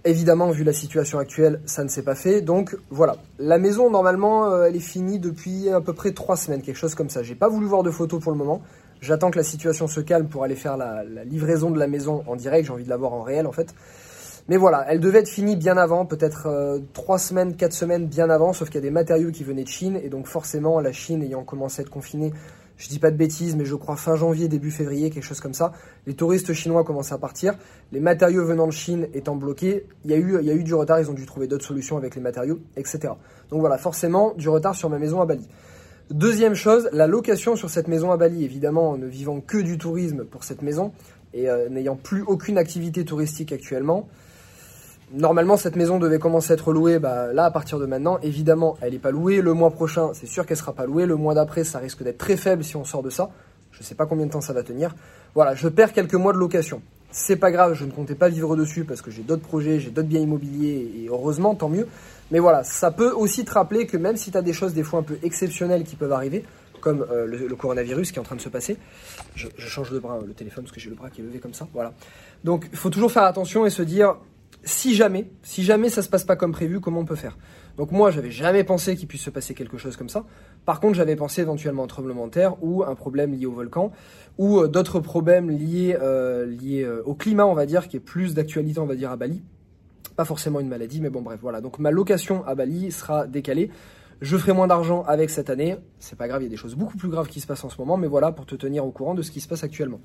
Évidemment, 0.04 0.50
vu 0.50 0.64
la 0.64 0.72
situation 0.72 1.18
actuelle, 1.20 1.60
ça 1.64 1.84
ne 1.84 1.88
s'est 1.88 2.02
pas 2.02 2.16
fait. 2.16 2.40
Donc 2.40 2.76
voilà, 2.90 3.18
la 3.38 3.58
maison 3.58 3.88
normalement, 3.88 4.50
euh, 4.50 4.64
elle 4.64 4.74
est 4.74 4.80
finie 4.80 5.20
depuis 5.20 5.68
à 5.68 5.80
peu 5.80 5.92
près 5.92 6.10
trois 6.10 6.36
semaines, 6.36 6.60
quelque 6.60 6.76
chose 6.76 6.96
comme 6.96 7.08
ça. 7.08 7.22
J'ai 7.22 7.36
pas 7.36 7.48
voulu 7.48 7.66
voir 7.66 7.84
de 7.84 7.90
photos 7.92 8.20
pour 8.20 8.32
le 8.32 8.38
moment. 8.38 8.62
J'attends 9.02 9.32
que 9.32 9.36
la 9.36 9.42
situation 9.42 9.88
se 9.88 10.00
calme 10.00 10.28
pour 10.28 10.44
aller 10.44 10.54
faire 10.54 10.76
la, 10.76 11.02
livraison 11.24 11.72
de 11.72 11.78
la 11.78 11.88
maison 11.88 12.22
en 12.28 12.36
direct. 12.36 12.66
J'ai 12.66 12.72
envie 12.72 12.84
de 12.84 12.88
la 12.88 12.96
voir 12.96 13.12
en 13.12 13.22
réel 13.22 13.48
en 13.48 13.52
fait. 13.52 13.74
Mais 14.48 14.56
voilà, 14.56 14.84
elle 14.88 15.00
devait 15.00 15.18
être 15.20 15.28
finie 15.28 15.56
bien 15.56 15.76
avant, 15.76 16.06
peut-être 16.06 16.46
euh, 16.46 16.78
trois 16.92 17.18
semaines, 17.18 17.56
quatre 17.56 17.72
semaines 17.72 18.06
bien 18.06 18.30
avant, 18.30 18.52
sauf 18.52 18.68
qu'il 18.68 18.76
y 18.76 18.78
a 18.78 18.82
des 18.82 18.90
matériaux 18.90 19.30
qui 19.30 19.44
venaient 19.44 19.62
de 19.62 19.68
Chine, 19.68 20.00
et 20.02 20.08
donc 20.08 20.26
forcément, 20.26 20.80
la 20.80 20.90
Chine 20.92 21.22
ayant 21.22 21.44
commencé 21.44 21.80
à 21.80 21.82
être 21.82 21.90
confinée, 21.90 22.32
je 22.76 22.88
dis 22.88 22.98
pas 22.98 23.12
de 23.12 23.16
bêtises, 23.16 23.54
mais 23.54 23.64
je 23.64 23.76
crois 23.76 23.94
fin 23.94 24.16
janvier, 24.16 24.48
début 24.48 24.72
février, 24.72 25.10
quelque 25.10 25.22
chose 25.22 25.40
comme 25.40 25.54
ça, 25.54 25.72
les 26.08 26.14
touristes 26.14 26.52
chinois 26.54 26.82
commencent 26.82 27.12
à 27.12 27.18
partir, 27.18 27.54
les 27.92 28.00
matériaux 28.00 28.44
venant 28.44 28.66
de 28.66 28.72
Chine 28.72 29.06
étant 29.14 29.36
bloqués, 29.36 29.86
il 30.04 30.10
y 30.10 30.14
a 30.14 30.16
eu 30.16 30.64
du 30.64 30.74
retard, 30.74 30.98
ils 30.98 31.08
ont 31.08 31.14
dû 31.14 31.24
trouver 31.24 31.46
d'autres 31.46 31.64
solutions 31.64 31.96
avec 31.96 32.16
les 32.16 32.20
matériaux, 32.20 32.58
etc. 32.76 33.14
Donc 33.50 33.60
voilà, 33.60 33.78
forcément, 33.78 34.34
du 34.36 34.48
retard 34.48 34.74
sur 34.74 34.90
ma 34.90 34.98
maison 34.98 35.20
à 35.20 35.26
Bali. 35.26 35.46
Deuxième 36.10 36.54
chose, 36.54 36.88
la 36.92 37.06
location 37.06 37.56
sur 37.56 37.70
cette 37.70 37.88
maison 37.88 38.10
à 38.10 38.16
Bali, 38.16 38.44
évidemment, 38.44 38.90
en 38.90 38.98
ne 38.98 39.06
vivant 39.06 39.40
que 39.40 39.58
du 39.58 39.78
tourisme 39.78 40.24
pour 40.24 40.44
cette 40.44 40.62
maison, 40.62 40.92
et 41.32 41.48
euh, 41.48 41.68
n'ayant 41.68 41.96
plus 41.96 42.22
aucune 42.22 42.58
activité 42.58 43.04
touristique 43.04 43.52
actuellement, 43.52 44.08
normalement 45.12 45.56
cette 45.56 45.76
maison 45.76 45.98
devait 45.98 46.18
commencer 46.18 46.52
à 46.52 46.54
être 46.54 46.72
louée 46.72 46.98
bah, 46.98 47.32
là 47.32 47.44
à 47.44 47.50
partir 47.50 47.78
de 47.78 47.86
maintenant. 47.86 48.18
Évidemment, 48.22 48.76
elle 48.80 48.92
n'est 48.92 48.98
pas 48.98 49.10
louée. 49.10 49.40
Le 49.40 49.54
mois 49.54 49.70
prochain, 49.70 50.10
c'est 50.12 50.26
sûr 50.26 50.44
qu'elle 50.44 50.56
sera 50.56 50.72
pas 50.72 50.86
louée. 50.86 51.06
Le 51.06 51.16
mois 51.16 51.34
d'après, 51.34 51.64
ça 51.64 51.78
risque 51.78 52.02
d'être 52.02 52.18
très 52.18 52.36
faible 52.36 52.64
si 52.64 52.76
on 52.76 52.84
sort 52.84 53.02
de 53.02 53.10
ça. 53.10 53.30
Je 53.70 53.78
ne 53.80 53.84
sais 53.84 53.94
pas 53.94 54.04
combien 54.04 54.26
de 54.26 54.30
temps 54.32 54.42
ça 54.42 54.52
va 54.52 54.62
tenir. 54.62 54.94
Voilà, 55.34 55.54
je 55.54 55.68
perds 55.68 55.92
quelques 55.92 56.14
mois 56.14 56.34
de 56.34 56.38
location. 56.38 56.82
C'est 57.10 57.36
pas 57.36 57.50
grave, 57.50 57.74
je 57.74 57.84
ne 57.84 57.90
comptais 57.90 58.14
pas 58.14 58.28
vivre 58.28 58.56
dessus 58.56 58.84
parce 58.84 59.02
que 59.02 59.10
j'ai 59.10 59.22
d'autres 59.22 59.42
projets, 59.42 59.80
j'ai 59.80 59.90
d'autres 59.90 60.08
biens 60.08 60.20
immobiliers 60.20 60.90
et 60.96 61.08
heureusement, 61.08 61.54
tant 61.54 61.68
mieux. 61.68 61.86
Mais 62.32 62.38
voilà, 62.38 62.64
ça 62.64 62.90
peut 62.90 63.10
aussi 63.10 63.44
te 63.44 63.52
rappeler 63.52 63.86
que 63.86 63.98
même 63.98 64.16
si 64.16 64.30
tu 64.30 64.38
as 64.38 64.42
des 64.42 64.54
choses 64.54 64.72
des 64.72 64.82
fois 64.82 65.00
un 65.00 65.02
peu 65.02 65.18
exceptionnelles 65.22 65.84
qui 65.84 65.96
peuvent 65.96 66.12
arriver, 66.12 66.44
comme 66.80 67.06
euh, 67.12 67.26
le, 67.26 67.54
coronavirus 67.54 68.10
qui 68.10 68.16
est 68.16 68.20
en 68.20 68.24
train 68.24 68.36
de 68.36 68.40
se 68.40 68.48
passer, 68.48 68.78
je, 69.34 69.48
change 69.58 69.90
de 69.90 69.98
bras, 69.98 70.18
le 70.26 70.32
téléphone, 70.32 70.64
parce 70.64 70.74
que 70.74 70.80
j'ai 70.80 70.88
le 70.88 70.96
bras 70.96 71.10
qui 71.10 71.20
est 71.20 71.24
levé 71.24 71.40
comme 71.40 71.52
ça, 71.52 71.68
voilà. 71.74 71.92
Donc 72.42 72.68
il 72.72 72.78
faut 72.78 72.88
toujours 72.88 73.12
faire 73.12 73.24
attention 73.24 73.66
et 73.66 73.70
se 73.70 73.82
dire, 73.82 74.16
si 74.64 74.94
jamais, 74.94 75.30
si 75.42 75.62
jamais 75.62 75.90
ça 75.90 76.00
se 76.00 76.08
passe 76.08 76.24
pas 76.24 76.34
comme 76.34 76.52
prévu, 76.52 76.80
comment 76.80 77.00
on 77.00 77.04
peut 77.04 77.16
faire? 77.16 77.36
Donc 77.76 77.92
moi, 77.92 78.10
j'avais 78.10 78.30
jamais 78.30 78.64
pensé 78.64 78.96
qu'il 78.96 79.08
puisse 79.08 79.22
se 79.22 79.30
passer 79.30 79.52
quelque 79.52 79.76
chose 79.76 79.98
comme 79.98 80.08
ça. 80.08 80.24
Par 80.64 80.80
contre, 80.80 80.94
j'avais 80.94 81.16
pensé 81.16 81.42
éventuellement 81.42 81.84
un 81.84 81.86
tremblement 81.86 82.28
de 82.28 82.32
terre 82.32 82.56
ou 82.62 82.82
un 82.82 82.94
problème 82.94 83.34
lié 83.34 83.44
au 83.44 83.52
volcan 83.52 83.92
ou 84.38 84.58
euh, 84.58 84.68
d'autres 84.68 85.00
problèmes 85.00 85.50
liés, 85.50 85.98
euh, 86.00 86.46
liés 86.46 86.88
au 87.04 87.14
climat, 87.14 87.44
on 87.44 87.54
va 87.54 87.66
dire, 87.66 87.88
qui 87.88 87.98
est 87.98 88.00
plus 88.00 88.32
d'actualité, 88.32 88.80
on 88.80 88.86
va 88.86 88.96
dire, 88.96 89.10
à 89.10 89.16
Bali. 89.16 89.42
Forcément 90.24 90.60
une 90.60 90.68
maladie, 90.68 91.00
mais 91.00 91.10
bon, 91.10 91.22
bref, 91.22 91.38
voilà. 91.42 91.60
Donc 91.60 91.78
ma 91.78 91.90
location 91.90 92.44
à 92.46 92.54
Bali 92.54 92.92
sera 92.92 93.26
décalée. 93.26 93.70
Je 94.20 94.36
ferai 94.36 94.52
moins 94.52 94.68
d'argent 94.68 95.02
avec 95.02 95.30
cette 95.30 95.50
année. 95.50 95.76
C'est 95.98 96.16
pas 96.16 96.28
grave, 96.28 96.42
il 96.42 96.44
y 96.44 96.46
a 96.46 96.50
des 96.50 96.56
choses 96.56 96.76
beaucoup 96.76 96.96
plus 96.96 97.08
graves 97.08 97.28
qui 97.28 97.40
se 97.40 97.46
passent 97.46 97.64
en 97.64 97.70
ce 97.70 97.78
moment, 97.78 97.96
mais 97.96 98.06
voilà 98.06 98.30
pour 98.30 98.46
te 98.46 98.54
tenir 98.54 98.86
au 98.86 98.90
courant 98.90 99.14
de 99.14 99.22
ce 99.22 99.32
qui 99.32 99.40
se 99.40 99.48
passe 99.48 99.64
actuellement. 99.64 100.00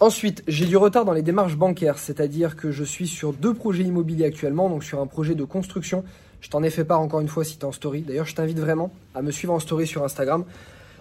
Ensuite, 0.00 0.44
j'ai 0.46 0.66
du 0.66 0.76
retard 0.76 1.04
dans 1.04 1.12
les 1.12 1.22
démarches 1.22 1.56
bancaires, 1.56 1.98
c'est-à-dire 1.98 2.56
que 2.56 2.70
je 2.70 2.84
suis 2.84 3.08
sur 3.08 3.32
deux 3.32 3.54
projets 3.54 3.82
immobiliers 3.82 4.26
actuellement, 4.26 4.68
donc 4.68 4.84
sur 4.84 5.00
un 5.00 5.06
projet 5.06 5.34
de 5.34 5.44
construction. 5.44 6.04
Je 6.40 6.50
t'en 6.50 6.62
ai 6.62 6.70
fait 6.70 6.84
part 6.84 7.00
encore 7.00 7.20
une 7.20 7.28
fois 7.28 7.44
si 7.44 7.58
tu 7.58 7.62
es 7.62 7.64
en 7.64 7.72
story. 7.72 8.02
D'ailleurs, 8.02 8.26
je 8.26 8.34
t'invite 8.34 8.58
vraiment 8.58 8.92
à 9.14 9.22
me 9.22 9.30
suivre 9.32 9.52
en 9.52 9.58
story 9.58 9.86
sur 9.86 10.04
Instagram. 10.04 10.44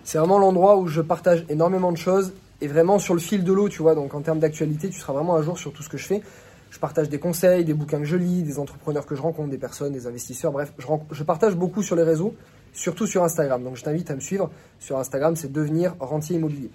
C'est 0.04 0.18
vraiment 0.18 0.40
l'endroit 0.40 0.78
où 0.78 0.88
je 0.88 1.02
partage 1.02 1.46
énormément 1.50 1.92
de 1.92 1.98
choses 1.98 2.34
et 2.62 2.68
vraiment 2.68 2.98
sur 2.98 3.14
le 3.14 3.20
fil 3.20 3.44
de 3.44 3.54
l'eau, 3.54 3.70
tu 3.70 3.82
vois. 3.82 3.94
Donc 3.94 4.16
en 4.16 4.22
termes 4.22 4.40
d'actualité, 4.40 4.90
tu 4.90 5.00
seras 5.00 5.14
vraiment 5.14 5.36
à 5.36 5.42
jour 5.42 5.58
sur 5.58 5.74
tout 5.74 5.84
ce 5.84 5.90
que 5.90 5.98
je 5.98 6.06
fais. 6.06 6.22
Je 6.70 6.80
partage 6.80 7.10
des 7.10 7.20
conseils, 7.20 7.64
des 7.66 7.74
bouquins 7.74 8.00
que 8.00 8.06
je 8.06 8.18
lis, 8.18 8.44
des 8.44 8.60
entrepreneurs 8.60 9.06
que 9.06 9.16
je 9.16 9.22
rencontre, 9.22 9.50
des 9.50 9.58
personnes, 9.58 9.94
des 9.94 10.08
investisseurs. 10.08 10.52
Bref, 10.52 10.74
je, 11.12 11.24
partage 11.24 11.56
beaucoup 11.56 11.82
sur 11.82 11.96
les 11.96 12.04
réseaux, 12.04 12.36
surtout 12.74 13.08
sur 13.08 13.24
Instagram. 13.24 13.64
Donc 13.64 13.78
je 13.78 13.84
t'invite 13.84 14.12
à 14.12 14.16
me 14.16 14.20
suivre 14.20 14.50
sur 14.80 14.98
Instagram, 14.98 15.36
c'est 15.36 15.52
devenir 15.52 15.96
rentier 16.00 16.36
immobilier. 16.36 16.70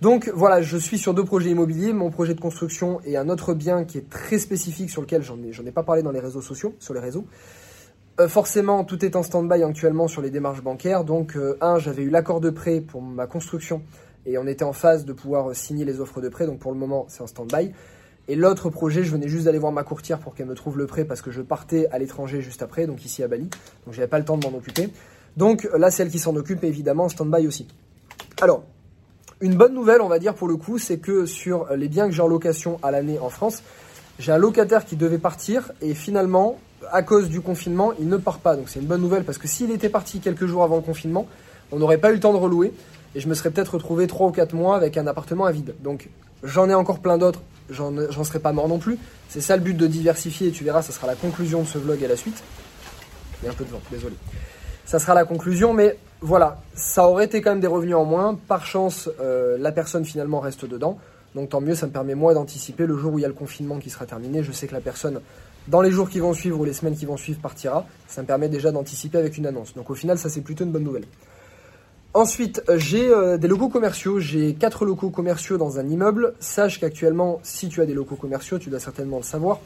Donc 0.00 0.30
voilà, 0.34 0.62
je 0.62 0.76
suis 0.76 0.98
sur 0.98 1.14
deux 1.14 1.24
projets 1.24 1.50
immobiliers, 1.50 1.92
mon 1.92 2.10
projet 2.10 2.34
de 2.34 2.40
construction 2.40 3.00
et 3.04 3.16
un 3.16 3.28
autre 3.28 3.54
bien 3.54 3.84
qui 3.84 3.98
est 3.98 4.08
très 4.08 4.38
spécifique 4.38 4.90
sur 4.90 5.00
lequel 5.00 5.22
j'en 5.22 5.38
ai, 5.38 5.68
ai 5.68 5.72
pas 5.72 5.82
parlé 5.82 6.02
dans 6.02 6.12
les 6.12 6.20
réseaux 6.20 6.42
sociaux, 6.42 6.74
sur 6.78 6.92
les 6.94 7.00
réseaux. 7.00 7.24
Euh, 8.18 8.28
forcément, 8.28 8.84
tout 8.84 9.04
est 9.04 9.14
en 9.14 9.22
stand-by 9.22 9.62
actuellement 9.62 10.08
sur 10.08 10.22
les 10.22 10.30
démarches 10.30 10.62
bancaires. 10.62 11.04
Donc, 11.04 11.36
euh, 11.36 11.58
un, 11.60 11.78
j'avais 11.78 12.02
eu 12.02 12.08
l'accord 12.08 12.40
de 12.40 12.48
prêt 12.48 12.80
pour 12.80 13.02
ma 13.02 13.26
construction 13.26 13.82
et 14.24 14.38
on 14.38 14.46
était 14.46 14.64
en 14.64 14.72
phase 14.72 15.04
de 15.04 15.12
pouvoir 15.12 15.54
signer 15.54 15.84
les 15.84 16.00
offres 16.00 16.22
de 16.22 16.28
prêt. 16.28 16.46
Donc, 16.46 16.58
pour 16.58 16.72
le 16.72 16.78
moment, 16.78 17.04
c'est 17.08 17.22
en 17.22 17.26
stand-by. 17.26 17.72
Et 18.28 18.36
l'autre 18.36 18.70
projet, 18.70 19.04
je 19.04 19.12
venais 19.12 19.28
juste 19.28 19.44
d'aller 19.44 19.58
voir 19.58 19.72
ma 19.72 19.84
courtière 19.84 20.18
pour 20.18 20.34
qu'elle 20.34 20.46
me 20.46 20.54
trouve 20.54 20.78
le 20.78 20.86
prêt 20.86 21.04
parce 21.04 21.22
que 21.22 21.30
je 21.30 21.42
partais 21.42 21.86
à 21.92 21.98
l'étranger 21.98 22.42
juste 22.42 22.62
après, 22.62 22.86
donc 22.86 23.04
ici 23.04 23.22
à 23.22 23.28
Bali. 23.28 23.48
Donc, 23.84 23.94
j'avais 23.94 24.08
pas 24.08 24.18
le 24.18 24.24
temps 24.24 24.36
de 24.36 24.46
m'en 24.46 24.56
occuper. 24.56 24.88
Donc, 25.36 25.68
là, 25.76 25.90
c'est 25.90 26.02
elle 26.02 26.10
qui 26.10 26.18
s'en 26.18 26.34
occupe, 26.34 26.64
évidemment, 26.64 27.04
en 27.04 27.08
stand-by 27.08 27.46
aussi. 27.46 27.68
Alors, 28.40 28.64
une 29.40 29.54
bonne 29.54 29.74
nouvelle, 29.74 30.00
on 30.00 30.08
va 30.08 30.18
dire 30.18 30.34
pour 30.34 30.48
le 30.48 30.56
coup, 30.56 30.78
c'est 30.78 30.98
que 30.98 31.26
sur 31.26 31.66
les 31.74 31.88
biens 31.88 32.06
que 32.06 32.14
j'ai 32.14 32.22
en 32.22 32.26
location 32.26 32.78
à 32.82 32.90
l'année 32.90 33.18
en 33.18 33.28
France, 33.28 33.62
j'ai 34.18 34.32
un 34.32 34.38
locataire 34.38 34.84
qui 34.84 34.96
devait 34.96 35.18
partir 35.18 35.72
et 35.82 35.94
finalement, 35.94 36.58
à 36.90 37.02
cause 37.02 37.28
du 37.28 37.42
confinement, 37.42 37.92
il 38.00 38.08
ne 38.08 38.16
part 38.16 38.38
pas. 38.38 38.56
Donc 38.56 38.68
c'est 38.68 38.80
une 38.80 38.86
bonne 38.86 39.02
nouvelle 39.02 39.24
parce 39.24 39.36
que 39.38 39.46
s'il 39.46 39.70
était 39.70 39.90
parti 39.90 40.20
quelques 40.20 40.46
jours 40.46 40.62
avant 40.62 40.76
le 40.76 40.82
confinement, 40.82 41.26
on 41.70 41.78
n'aurait 41.78 41.98
pas 41.98 42.10
eu 42.10 42.14
le 42.14 42.20
temps 42.20 42.32
de 42.32 42.38
relouer 42.38 42.72
et 43.14 43.20
je 43.20 43.28
me 43.28 43.34
serais 43.34 43.50
peut-être 43.50 43.74
retrouvé 43.74 44.06
3 44.06 44.28
ou 44.28 44.30
4 44.30 44.54
mois 44.54 44.76
avec 44.76 44.96
un 44.96 45.06
appartement 45.06 45.44
à 45.44 45.52
vide. 45.52 45.74
Donc 45.82 46.08
j'en 46.42 46.70
ai 46.70 46.74
encore 46.74 47.00
plein 47.00 47.18
d'autres, 47.18 47.42
j'en 47.70 48.24
serai 48.24 48.38
pas 48.38 48.52
mort 48.52 48.68
non 48.68 48.78
plus. 48.78 48.98
C'est 49.28 49.40
ça 49.40 49.56
le 49.56 49.62
but 49.62 49.76
de 49.76 49.86
diversifier 49.86 50.48
et 50.48 50.50
tu 50.50 50.64
verras, 50.64 50.82
ça 50.82 50.92
sera 50.92 51.06
la 51.06 51.14
conclusion 51.14 51.62
de 51.62 51.66
ce 51.66 51.78
vlog 51.78 52.02
et 52.02 52.08
la 52.08 52.16
suite. 52.16 52.42
Il 53.42 53.46
y 53.46 53.48
a 53.48 53.52
un 53.52 53.54
peu 53.54 53.64
de 53.64 53.70
vent, 53.70 53.80
désolé. 53.90 54.14
Ça 54.84 54.98
sera 54.98 55.14
la 55.14 55.24
conclusion, 55.24 55.72
mais 55.72 55.98
voilà, 56.20 56.62
ça 56.74 57.08
aurait 57.08 57.24
été 57.24 57.42
quand 57.42 57.50
même 57.50 57.60
des 57.60 57.66
revenus 57.66 57.96
en 57.96 58.04
moins. 58.04 58.38
Par 58.48 58.64
chance, 58.64 59.10
euh, 59.20 59.56
la 59.58 59.72
personne 59.72 60.04
finalement 60.04 60.40
reste 60.40 60.64
dedans. 60.64 60.98
Donc 61.34 61.50
tant 61.50 61.60
mieux, 61.60 61.74
ça 61.74 61.86
me 61.86 61.92
permet 61.92 62.14
moi 62.14 62.34
d'anticiper 62.34 62.86
le 62.86 62.96
jour 62.96 63.12
où 63.12 63.18
il 63.18 63.22
y 63.22 63.24
a 63.24 63.28
le 63.28 63.34
confinement 63.34 63.78
qui 63.78 63.90
sera 63.90 64.06
terminé. 64.06 64.42
Je 64.42 64.52
sais 64.52 64.66
que 64.66 64.72
la 64.72 64.80
personne, 64.80 65.20
dans 65.68 65.82
les 65.82 65.90
jours 65.90 66.08
qui 66.08 66.20
vont 66.20 66.32
suivre 66.32 66.60
ou 66.60 66.64
les 66.64 66.72
semaines 66.72 66.96
qui 66.96 67.04
vont 67.04 67.16
suivre, 67.16 67.40
partira. 67.40 67.86
Ça 68.06 68.22
me 68.22 68.26
permet 68.26 68.48
déjà 68.48 68.72
d'anticiper 68.72 69.18
avec 69.18 69.36
une 69.36 69.46
annonce. 69.46 69.74
Donc 69.74 69.90
au 69.90 69.94
final, 69.94 70.18
ça 70.18 70.30
c'est 70.30 70.40
plutôt 70.40 70.64
une 70.64 70.72
bonne 70.72 70.84
nouvelle. 70.84 71.04
Ensuite, 72.16 72.62
j'ai 72.76 73.10
euh, 73.10 73.36
des 73.36 73.46
locaux 73.46 73.68
commerciaux. 73.68 74.20
J'ai 74.20 74.54
quatre 74.54 74.86
locaux 74.86 75.10
commerciaux 75.10 75.58
dans 75.58 75.78
un 75.78 75.86
immeuble. 75.86 76.32
Sache 76.40 76.80
qu'actuellement, 76.80 77.40
si 77.42 77.68
tu 77.68 77.82
as 77.82 77.84
des 77.84 77.92
locaux 77.92 78.16
commerciaux, 78.16 78.58
tu 78.58 78.70
dois 78.70 78.80
certainement 78.80 79.18
le 79.18 79.22
savoir. 79.22 79.60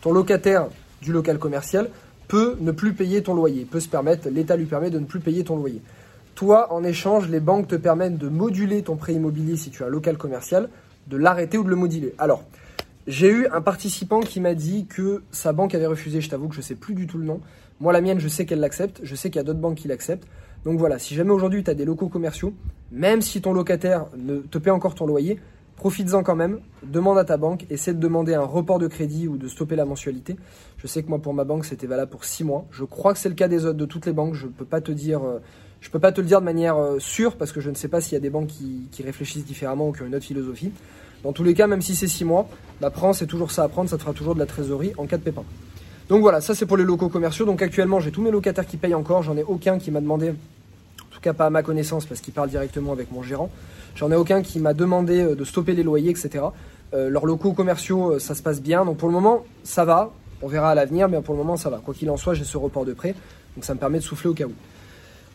Ton 0.00 0.10
locataire 0.10 0.68
du 1.02 1.12
local 1.12 1.38
commercial 1.38 1.90
peut 2.28 2.56
ne 2.60 2.72
plus 2.72 2.94
payer 2.94 3.22
ton 3.22 3.34
loyer, 3.34 3.66
peut 3.66 3.78
se 3.78 3.90
permettre, 3.90 4.30
l'État 4.30 4.56
lui 4.56 4.64
permet 4.64 4.88
de 4.88 4.98
ne 4.98 5.04
plus 5.04 5.20
payer 5.20 5.44
ton 5.44 5.54
loyer. 5.54 5.82
Toi, 6.34 6.72
en 6.72 6.82
échange, 6.82 7.28
les 7.28 7.40
banques 7.40 7.68
te 7.68 7.76
permettent 7.76 8.16
de 8.16 8.28
moduler 8.28 8.80
ton 8.80 8.96
prêt 8.96 9.12
immobilier 9.12 9.58
si 9.58 9.68
tu 9.68 9.82
as 9.82 9.88
un 9.88 9.90
local 9.90 10.16
commercial, 10.16 10.70
de 11.08 11.18
l'arrêter 11.18 11.58
ou 11.58 11.62
de 11.62 11.68
le 11.68 11.76
moduler. 11.76 12.14
Alors, 12.16 12.42
j'ai 13.06 13.28
eu 13.28 13.48
un 13.48 13.60
participant 13.60 14.20
qui 14.20 14.40
m'a 14.40 14.54
dit 14.54 14.86
que 14.86 15.22
sa 15.30 15.52
banque 15.52 15.74
avait 15.74 15.84
refusé, 15.84 16.22
je 16.22 16.30
t'avoue 16.30 16.48
que 16.48 16.54
je 16.54 16.60
ne 16.60 16.64
sais 16.64 16.74
plus 16.74 16.94
du 16.94 17.06
tout 17.06 17.18
le 17.18 17.24
nom. 17.24 17.42
Moi, 17.80 17.92
la 17.92 18.00
mienne, 18.00 18.18
je 18.18 18.28
sais 18.28 18.46
qu'elle 18.46 18.60
l'accepte, 18.60 19.00
je 19.02 19.14
sais 19.14 19.28
qu'il 19.28 19.36
y 19.36 19.40
a 19.40 19.44
d'autres 19.44 19.60
banques 19.60 19.76
qui 19.76 19.88
l'acceptent. 19.88 20.26
Donc 20.64 20.78
voilà, 20.78 20.98
si 20.98 21.14
jamais 21.14 21.32
aujourd'hui 21.32 21.64
tu 21.64 21.70
as 21.70 21.74
des 21.74 21.84
locaux 21.84 22.08
commerciaux, 22.08 22.54
même 22.90 23.20
si 23.20 23.40
ton 23.40 23.52
locataire 23.52 24.06
ne 24.16 24.38
te 24.38 24.58
paie 24.58 24.70
encore 24.70 24.94
ton 24.94 25.06
loyer, 25.06 25.38
Profites-en 25.82 26.22
quand 26.22 26.36
même, 26.36 26.60
demande 26.84 27.18
à 27.18 27.24
ta 27.24 27.36
banque, 27.36 27.66
essaie 27.68 27.92
de 27.92 27.98
demander 27.98 28.34
un 28.34 28.44
report 28.44 28.78
de 28.78 28.86
crédit 28.86 29.26
ou 29.26 29.36
de 29.36 29.48
stopper 29.48 29.74
la 29.74 29.84
mensualité. 29.84 30.36
Je 30.78 30.86
sais 30.86 31.02
que 31.02 31.08
moi 31.08 31.18
pour 31.18 31.34
ma 31.34 31.42
banque 31.42 31.64
c'était 31.64 31.88
valable 31.88 32.08
pour 32.08 32.24
6 32.24 32.44
mois. 32.44 32.66
Je 32.70 32.84
crois 32.84 33.12
que 33.12 33.18
c'est 33.18 33.28
le 33.28 33.34
cas 33.34 33.48
des 33.48 33.64
autres 33.64 33.78
de 33.78 33.84
toutes 33.84 34.06
les 34.06 34.12
banques. 34.12 34.34
Je 34.34 34.46
peux 34.46 34.64
pas 34.64 34.80
te 34.80 34.92
dire, 34.92 35.24
euh, 35.24 35.40
je 35.80 35.90
peux 35.90 35.98
pas 35.98 36.12
te 36.12 36.20
le 36.20 36.28
dire 36.28 36.38
de 36.38 36.44
manière 36.44 36.76
euh, 36.76 37.00
sûre 37.00 37.34
parce 37.34 37.50
que 37.50 37.60
je 37.60 37.68
ne 37.68 37.74
sais 37.74 37.88
pas 37.88 38.00
s'il 38.00 38.12
y 38.12 38.16
a 38.16 38.20
des 38.20 38.30
banques 38.30 38.46
qui, 38.46 39.02
réfléchissent 39.02 39.44
différemment 39.44 39.88
ou 39.88 39.92
qui 39.92 40.02
ont 40.02 40.06
une 40.06 40.14
autre 40.14 40.24
philosophie. 40.24 40.70
Dans 41.24 41.32
tous 41.32 41.42
les 41.42 41.54
cas, 41.54 41.66
même 41.66 41.82
si 41.82 41.96
c'est 41.96 42.06
6 42.06 42.26
mois, 42.26 42.48
bah 42.80 42.90
prends, 42.90 43.12
c'est 43.12 43.26
toujours 43.26 43.50
ça 43.50 43.64
à 43.64 43.68
prendre, 43.68 43.90
ça 43.90 43.96
te 43.96 44.02
fera 44.02 44.12
toujours 44.12 44.34
de 44.34 44.40
la 44.40 44.46
trésorerie 44.46 44.92
en 44.98 45.06
cas 45.06 45.18
de 45.18 45.24
pépin. 45.24 45.42
Donc 46.12 46.20
voilà, 46.20 46.42
ça 46.42 46.54
c'est 46.54 46.66
pour 46.66 46.76
les 46.76 46.84
locaux 46.84 47.08
commerciaux. 47.08 47.46
Donc 47.46 47.62
actuellement 47.62 47.98
j'ai 47.98 48.10
tous 48.10 48.20
mes 48.20 48.30
locataires 48.30 48.66
qui 48.66 48.76
payent 48.76 48.94
encore, 48.94 49.22
j'en 49.22 49.34
ai 49.34 49.42
aucun 49.42 49.78
qui 49.78 49.90
m'a 49.90 50.02
demandé, 50.02 50.28
en 50.28 51.14
tout 51.14 51.22
cas 51.22 51.32
pas 51.32 51.46
à 51.46 51.48
ma 51.48 51.62
connaissance 51.62 52.04
parce 52.04 52.20
qu'il 52.20 52.34
parle 52.34 52.50
directement 52.50 52.92
avec 52.92 53.10
mon 53.10 53.22
gérant. 53.22 53.48
J'en 53.94 54.12
ai 54.12 54.14
aucun 54.14 54.42
qui 54.42 54.60
m'a 54.60 54.74
demandé 54.74 55.22
euh, 55.22 55.34
de 55.34 55.42
stopper 55.42 55.72
les 55.72 55.82
loyers, 55.82 56.10
etc. 56.10 56.44
Euh, 56.92 57.08
leurs 57.08 57.24
locaux 57.24 57.54
commerciaux, 57.54 58.10
euh, 58.10 58.18
ça 58.18 58.34
se 58.34 58.42
passe 58.42 58.60
bien. 58.60 58.84
Donc 58.84 58.98
pour 58.98 59.08
le 59.08 59.14
moment, 59.14 59.46
ça 59.64 59.86
va. 59.86 60.10
On 60.42 60.48
verra 60.48 60.72
à 60.72 60.74
l'avenir, 60.74 61.08
mais 61.08 61.18
pour 61.22 61.32
le 61.32 61.38
moment, 61.38 61.56
ça 61.56 61.70
va. 61.70 61.78
Quoi 61.78 61.94
qu'il 61.94 62.10
en 62.10 62.18
soit, 62.18 62.34
j'ai 62.34 62.44
ce 62.44 62.58
report 62.58 62.84
de 62.84 62.92
prêt. 62.92 63.14
Donc 63.56 63.64
ça 63.64 63.72
me 63.72 63.78
permet 63.78 63.96
de 63.96 64.04
souffler 64.04 64.28
au 64.28 64.34
cas 64.34 64.44
où. 64.44 64.52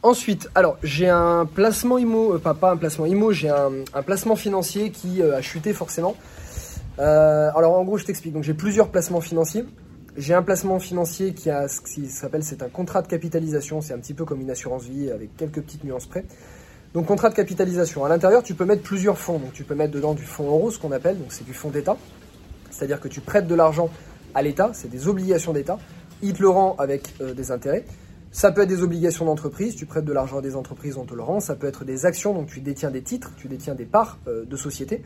Ensuite, 0.03 0.47
alors 0.53 0.77
j'ai 0.83 1.09
un 1.09 1.47
placement 1.47 1.97
IMO, 1.97 2.37
pas, 2.37 2.53
pas 2.53 2.69
un 2.69 2.77
placement 2.77 3.07
IMO, 3.07 3.31
j'ai 3.31 3.49
un, 3.49 4.03
placement 4.05 4.35
financier 4.35 4.91
qui 4.91 5.23
a 5.23 5.41
chuté 5.41 5.73
forcément. 5.73 6.15
alors 6.99 7.79
en 7.79 7.83
gros, 7.83 7.97
je 7.97 8.05
t'explique. 8.05 8.33
Donc 8.33 8.43
j'ai 8.43 8.53
plusieurs 8.53 8.89
placements 8.89 9.21
financiers. 9.21 9.65
J'ai 10.17 10.33
un 10.33 10.41
placement 10.41 10.79
financier 10.79 11.33
qui 11.33 11.51
s'appelle, 12.09 12.43
c'est 12.43 12.63
un 12.63 12.69
contrat 12.69 13.03
de 13.03 13.07
capitalisation. 13.07 13.81
C'est 13.81 13.93
un 13.93 13.99
petit 13.99 14.15
peu 14.15 14.25
comme 14.25 14.41
une 14.41 14.49
assurance 14.49 14.83
vie 14.83 15.11
avec 15.11 15.37
quelques 15.37 15.61
petites 15.61 15.83
nuances 15.83 16.07
près. 16.07 16.25
Donc 16.95 17.05
contrat 17.05 17.29
de 17.29 17.35
capitalisation. 17.35 18.03
À 18.03 18.09
l'intérieur, 18.09 18.41
tu 18.41 18.55
peux 18.55 18.65
mettre 18.65 18.81
plusieurs 18.81 19.19
fonds. 19.19 19.37
Donc 19.37 19.53
tu 19.53 19.63
peux 19.63 19.75
mettre 19.75 19.93
dedans 19.93 20.15
du 20.15 20.23
fonds 20.23 20.47
euro, 20.47 20.71
ce 20.71 20.79
qu'on 20.79 20.91
appelle, 20.91 21.19
donc 21.19 21.27
c'est 21.31 21.45
du 21.45 21.53
fonds 21.53 21.69
d'État. 21.69 21.97
C'est-à-dire 22.71 22.99
que 22.99 23.07
tu 23.07 23.21
prêtes 23.21 23.45
de 23.45 23.53
l'argent 23.53 23.91
à 24.33 24.41
l'État, 24.41 24.71
c'est 24.73 24.89
des 24.89 25.07
obligations 25.07 25.53
d'État. 25.53 25.77
Il 26.23 26.33
te 26.33 26.41
le 26.41 26.49
rend 26.49 26.75
avec 26.79 27.13
euh, 27.21 27.35
des 27.35 27.51
intérêts. 27.51 27.85
Ça 28.31 28.51
peut 28.51 28.61
être 28.61 28.69
des 28.69 28.81
obligations 28.81 29.25
d'entreprise, 29.25 29.75
tu 29.75 29.85
prêtes 29.85 30.05
de 30.05 30.13
l'argent 30.13 30.39
à 30.39 30.41
des 30.41 30.55
entreprises, 30.55 30.97
on 30.97 31.05
te 31.05 31.13
le 31.13 31.21
rend. 31.21 31.39
Ça 31.39 31.55
peut 31.55 31.67
être 31.67 31.85
des 31.85 32.07
actions, 32.07 32.33
donc 32.33 32.47
tu 32.47 32.59
détiens 32.59 32.89
des 32.89 33.03
titres, 33.03 33.33
tu 33.37 33.47
détiens 33.47 33.75
des 33.75 33.85
parts 33.85 34.17
euh, 34.27 34.45
de 34.45 34.55
société. 34.57 35.03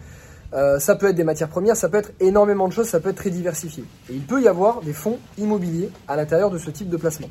Euh, 0.53 0.79
ça 0.79 0.95
peut 0.95 1.07
être 1.07 1.15
des 1.15 1.23
matières 1.23 1.49
premières, 1.49 1.75
ça 1.75 1.87
peut 1.87 1.97
être 1.97 2.11
énormément 2.19 2.67
de 2.67 2.73
choses, 2.73 2.87
ça 2.87 2.99
peut 2.99 3.09
être 3.09 3.17
très 3.17 3.29
diversifié. 3.29 3.83
Et 4.09 4.13
il 4.13 4.21
peut 4.21 4.41
y 4.41 4.47
avoir 4.47 4.81
des 4.81 4.93
fonds 4.93 5.19
immobiliers 5.37 5.89
à 6.07 6.15
l'intérieur 6.15 6.49
de 6.49 6.57
ce 6.57 6.69
type 6.69 6.89
de 6.89 6.97
placement. 6.97 7.29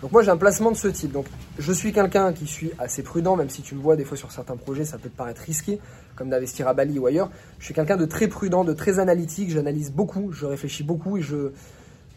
Donc 0.00 0.10
moi 0.10 0.22
j'ai 0.22 0.30
un 0.30 0.36
placement 0.36 0.70
de 0.70 0.76
ce 0.76 0.88
type. 0.88 1.12
Donc 1.12 1.26
je 1.58 1.72
suis 1.72 1.92
quelqu'un 1.92 2.32
qui 2.32 2.46
suis 2.46 2.70
assez 2.78 3.02
prudent, 3.02 3.36
même 3.36 3.48
si 3.48 3.62
tu 3.62 3.74
me 3.74 3.80
vois 3.80 3.96
des 3.96 4.04
fois 4.04 4.16
sur 4.16 4.30
certains 4.30 4.56
projets, 4.56 4.84
ça 4.84 4.98
peut 4.98 5.08
te 5.08 5.16
paraître 5.16 5.42
risqué, 5.42 5.80
comme 6.16 6.28
d'investir 6.28 6.68
à 6.68 6.74
Bali 6.74 6.98
ou 6.98 7.06
ailleurs. 7.06 7.30
Je 7.58 7.64
suis 7.64 7.74
quelqu'un 7.74 7.96
de 7.96 8.04
très 8.04 8.28
prudent, 8.28 8.64
de 8.64 8.72
très 8.72 8.98
analytique, 8.98 9.50
j'analyse 9.50 9.92
beaucoup, 9.92 10.32
je 10.32 10.46
réfléchis 10.46 10.82
beaucoup 10.82 11.18
et 11.18 11.22
je, 11.22 11.52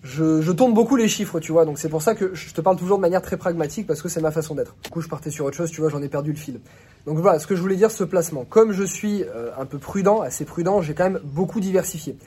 je, 0.05 0.51
tourne 0.51 0.73
beaucoup 0.73 0.95
les 0.95 1.07
chiffres, 1.07 1.39
tu 1.39 1.51
vois, 1.51 1.65
donc 1.65 1.79
c'est 1.79 1.89
pour 1.89 2.03
ça 2.03 2.13
que 2.13 2.35
je 2.35 2.53
te 2.53 2.61
parle 2.61 2.77
toujours 2.77 2.97
de 2.97 3.01
manière 3.01 3.23
très 3.23 3.37
pragmatique 3.37 3.87
parce 3.87 4.03
que 4.03 4.07
c'est 4.07 4.21
ma 4.21 4.29
façon 4.29 4.53
d'être. 4.53 4.75
Du 4.83 4.91
coup, 4.91 5.01
je 5.01 5.07
partais 5.07 5.31
sur 5.31 5.45
autre 5.45 5.57
chose, 5.57 5.71
tu 5.71 5.81
vois, 5.81 5.89
j'en 5.89 6.01
ai 6.03 6.09
perdu 6.09 6.31
le 6.31 6.37
fil. 6.37 6.59
Donc 7.07 7.17
voilà, 7.17 7.39
ce 7.39 7.47
que 7.47 7.55
je 7.55 7.61
voulais 7.61 7.75
dire, 7.75 7.89
ce 7.89 8.03
placement. 8.03 8.45
Comme 8.45 8.71
je 8.71 8.83
suis 8.83 9.23
euh, 9.23 9.49
un 9.57 9.65
peu 9.65 9.79
prudent, 9.79 10.21
assez 10.21 10.45
prudent, 10.45 10.81
j'ai 10.81 10.93
quand 10.93 11.05
même 11.05 11.19
beaucoup 11.23 11.59
diversifié. 11.59 12.17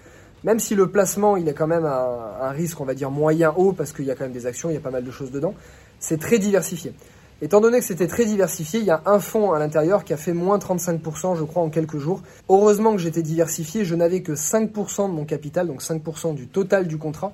Même 0.42 0.58
si 0.58 0.75
le 0.75 0.88
placement, 0.88 1.37
il 1.37 1.49
est 1.49 1.54
quand 1.54 1.68
même 1.68 1.85
un, 1.85 2.32
un 2.40 2.50
risque, 2.50 2.80
on 2.80 2.85
va 2.85 2.94
dire, 2.94 3.12
moyen-haut, 3.12 3.73
parce 3.73 3.92
qu'il 3.92 4.06
y 4.06 4.11
a 4.11 4.16
quand 4.16 4.25
même 4.25 4.32
des 4.32 4.47
actions, 4.47 4.70
il 4.70 4.75
y 4.75 4.76
a 4.76 4.80
pas 4.80 4.90
mal 4.90 5.04
de 5.04 5.11
choses 5.12 5.30
dedans, 5.30 5.54
c'est 6.00 6.18
très 6.18 6.38
diversifié. 6.38 6.92
Étant 7.40 7.61
donné 7.61 7.78
que 7.78 7.85
c'était 7.85 8.08
très 8.08 8.25
diversifié, 8.25 8.80
il 8.80 8.87
y 8.87 8.90
a 8.90 9.02
un 9.06 9.20
fonds 9.20 9.52
à 9.52 9.61
l'intérieur 9.61 10.02
qui 10.02 10.12
a 10.12 10.16
fait 10.16 10.32
moins 10.32 10.58
35%, 10.58 11.37
je 11.37 11.44
crois, 11.44 11.62
en 11.62 11.70
quelques 11.70 11.99
jours. 11.99 12.23
Heureusement 12.49 12.92
que 12.92 12.99
j'étais 12.99 13.23
diversifié, 13.23 13.85
je 13.85 13.94
n'avais 13.94 14.23
que 14.23 14.32
5% 14.32 15.08
de 15.08 15.14
mon 15.14 15.25
capital, 15.25 15.68
donc 15.68 15.80
5% 15.80 16.35
du 16.35 16.49
total 16.49 16.88
du 16.88 16.99
contrat 16.99 17.32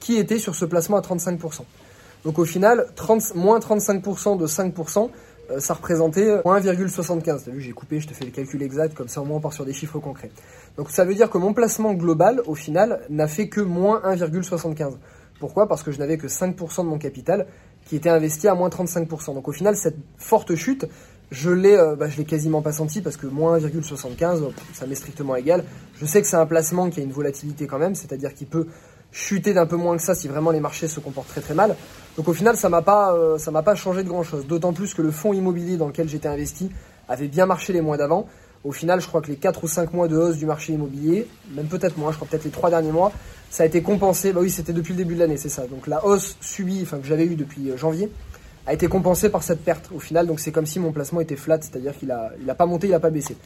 qui 0.00 0.16
était 0.16 0.38
sur 0.38 0.54
ce 0.54 0.64
placement 0.64 0.96
à 0.96 1.00
35%. 1.00 1.62
Donc 2.24 2.38
au 2.38 2.44
final, 2.44 2.86
30, 2.96 3.34
moins 3.34 3.58
35% 3.58 4.38
de 4.38 4.46
5%, 4.46 5.10
euh, 5.50 5.60
ça 5.60 5.74
représentait 5.74 6.40
moins 6.44 6.60
1,75. 6.60 7.44
T'as 7.44 7.50
vu, 7.50 7.60
j'ai 7.60 7.72
coupé, 7.72 8.00
je 8.00 8.08
te 8.08 8.14
fais 8.14 8.24
le 8.24 8.30
calcul 8.30 8.62
exact, 8.62 8.94
comme 8.94 9.08
ça 9.08 9.20
au 9.20 9.24
moins 9.24 9.38
on 9.38 9.40
part 9.40 9.52
sur 9.52 9.64
des 9.64 9.72
chiffres 9.72 9.98
concrets. 9.98 10.30
Donc 10.76 10.90
ça 10.90 11.04
veut 11.04 11.14
dire 11.14 11.30
que 11.30 11.38
mon 11.38 11.54
placement 11.54 11.94
global, 11.94 12.42
au 12.46 12.54
final, 12.54 13.00
n'a 13.08 13.28
fait 13.28 13.48
que 13.48 13.60
moins 13.60 14.00
1,75. 14.04 14.94
Pourquoi? 15.40 15.68
Parce 15.68 15.82
que 15.82 15.92
je 15.92 15.98
n'avais 15.98 16.18
que 16.18 16.26
5% 16.26 16.82
de 16.82 16.88
mon 16.88 16.98
capital 16.98 17.46
qui 17.86 17.96
était 17.96 18.10
investi 18.10 18.48
à 18.48 18.54
moins 18.54 18.68
35%. 18.68 19.34
Donc 19.34 19.48
au 19.48 19.52
final, 19.52 19.76
cette 19.76 19.96
forte 20.18 20.54
chute, 20.56 20.86
je 21.30 21.50
l'ai, 21.50 21.76
euh, 21.76 21.94
bah, 21.94 22.06
l'ai 22.16 22.24
quasiment 22.24 22.62
pas 22.62 22.72
senti 22.72 23.00
parce 23.00 23.16
que 23.16 23.26
moins 23.26 23.58
1,75, 23.58 24.50
ça 24.72 24.86
m'est 24.86 24.94
strictement 24.94 25.36
égal. 25.36 25.64
Je 26.00 26.06
sais 26.06 26.20
que 26.20 26.26
c'est 26.26 26.36
un 26.36 26.46
placement 26.46 26.90
qui 26.90 27.00
a 27.00 27.02
une 27.02 27.12
volatilité 27.12 27.66
quand 27.66 27.78
même, 27.78 27.94
c'est-à-dire 27.94 28.34
qu'il 28.34 28.46
peut 28.46 28.66
chuter 29.12 29.54
d'un 29.54 29.66
peu 29.66 29.76
moins 29.76 29.96
que 29.96 30.02
ça 30.02 30.14
si 30.14 30.28
vraiment 30.28 30.50
les 30.50 30.60
marchés 30.60 30.88
se 30.88 31.00
comportent 31.00 31.28
très 31.28 31.40
très 31.40 31.54
mal. 31.54 31.76
Donc 32.16 32.28
au 32.28 32.34
final, 32.34 32.56
ça 32.56 32.68
m'a 32.68 32.82
pas, 32.82 33.14
euh, 33.14 33.38
ça 33.38 33.50
m'a 33.50 33.62
pas 33.62 33.74
changé 33.74 34.02
de 34.02 34.08
grand 34.08 34.22
chose. 34.22 34.46
D'autant 34.46 34.72
plus 34.72 34.94
que 34.94 35.02
le 35.02 35.10
fonds 35.10 35.32
immobilier 35.32 35.76
dans 35.76 35.86
lequel 35.86 36.08
j'étais 36.08 36.28
investi 36.28 36.70
avait 37.08 37.28
bien 37.28 37.46
marché 37.46 37.72
les 37.72 37.80
mois 37.80 37.96
d'avant. 37.96 38.28
Au 38.64 38.72
final, 38.72 39.00
je 39.00 39.06
crois 39.06 39.22
que 39.22 39.28
les 39.28 39.36
4 39.36 39.64
ou 39.64 39.68
5 39.68 39.92
mois 39.94 40.08
de 40.08 40.16
hausse 40.16 40.36
du 40.36 40.44
marché 40.44 40.72
immobilier, 40.72 41.28
même 41.54 41.66
peut-être 41.66 41.96
moins, 41.96 42.10
je 42.10 42.16
crois 42.16 42.26
peut-être 42.28 42.44
les 42.44 42.50
3 42.50 42.70
derniers 42.70 42.90
mois, 42.90 43.12
ça 43.50 43.62
a 43.62 43.66
été 43.66 43.82
compensé. 43.82 44.32
Bah 44.32 44.40
oui, 44.42 44.50
c'était 44.50 44.72
depuis 44.72 44.92
le 44.92 44.98
début 44.98 45.14
de 45.14 45.20
l'année, 45.20 45.36
c'est 45.36 45.48
ça. 45.48 45.66
Donc 45.66 45.86
la 45.86 46.04
hausse 46.04 46.36
subie, 46.40 46.80
enfin 46.82 46.98
que 46.98 47.06
j'avais 47.06 47.24
eu 47.24 47.36
depuis 47.36 47.70
euh, 47.70 47.76
janvier, 47.76 48.10
a 48.66 48.74
été 48.74 48.88
compensée 48.88 49.30
par 49.30 49.42
cette 49.42 49.64
perte 49.64 49.90
au 49.94 50.00
final. 50.00 50.26
Donc 50.26 50.40
c'est 50.40 50.50
comme 50.52 50.66
si 50.66 50.80
mon 50.80 50.92
placement 50.92 51.20
était 51.20 51.36
flat, 51.36 51.58
c'est-à-dire 51.60 51.96
qu'il 51.96 52.10
a, 52.10 52.32
il 52.42 52.50
a 52.50 52.54
pas 52.54 52.66
monté, 52.66 52.88
il 52.88 52.94
a 52.94 53.00
pas 53.00 53.10
baissé. 53.10 53.36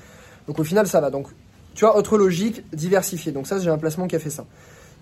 Donc 0.48 0.58
au 0.58 0.64
final, 0.64 0.86
ça 0.86 1.00
va. 1.00 1.10
Donc 1.10 1.28
tu 1.74 1.84
vois, 1.84 1.96
autre 1.96 2.18
logique, 2.18 2.64
diversifié. 2.72 3.32
Donc 3.32 3.46
ça, 3.46 3.58
j'ai 3.58 3.70
un 3.70 3.78
placement 3.78 4.06
qui 4.06 4.16
a 4.16 4.18
fait 4.18 4.30
ça. 4.30 4.44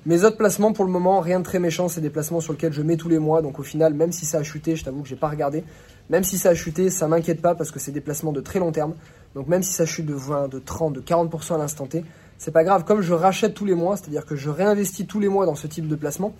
Mes 0.06 0.24
autres 0.24 0.38
placements, 0.38 0.72
pour 0.72 0.86
le 0.86 0.90
moment, 0.90 1.20
rien 1.20 1.40
de 1.40 1.44
très 1.44 1.58
méchant, 1.58 1.88
c'est 1.88 2.00
des 2.00 2.08
placements 2.08 2.40
sur 2.40 2.54
lesquels 2.54 2.72
je 2.72 2.80
mets 2.80 2.96
tous 2.96 3.10
les 3.10 3.18
mois. 3.18 3.42
Donc 3.42 3.58
au 3.58 3.62
final, 3.62 3.92
même 3.92 4.12
si 4.12 4.24
ça 4.24 4.38
a 4.38 4.42
chuté, 4.42 4.74
je 4.74 4.84
t'avoue 4.84 5.02
que 5.02 5.08
j'ai 5.08 5.16
pas 5.16 5.28
regardé. 5.28 5.62
Même 6.08 6.24
si 6.24 6.38
ça 6.38 6.48
a 6.50 6.54
chuté, 6.54 6.88
ça 6.88 7.06
m'inquiète 7.06 7.42
pas 7.42 7.54
parce 7.54 7.70
que 7.70 7.78
c'est 7.78 7.92
des 7.92 8.00
placements 8.00 8.32
de 8.32 8.40
très 8.40 8.58
long 8.60 8.72
terme. 8.72 8.94
Donc 9.34 9.46
même 9.46 9.62
si 9.62 9.74
ça 9.74 9.84
chute 9.84 10.06
de 10.06 10.14
20, 10.14 10.48
de 10.48 10.58
30, 10.58 10.94
de 10.94 11.00
40% 11.02 11.54
à 11.54 11.58
l'instant 11.58 11.86
T, 11.86 12.02
c'est 12.38 12.50
pas 12.50 12.64
grave. 12.64 12.84
Comme 12.84 13.02
je 13.02 13.12
rachète 13.12 13.52
tous 13.52 13.66
les 13.66 13.74
mois, 13.74 13.98
c'est-à-dire 13.98 14.24
que 14.24 14.36
je 14.36 14.48
réinvestis 14.48 15.06
tous 15.06 15.20
les 15.20 15.28
mois 15.28 15.44
dans 15.44 15.54
ce 15.54 15.66
type 15.66 15.86
de 15.86 15.96
placement, 15.96 16.32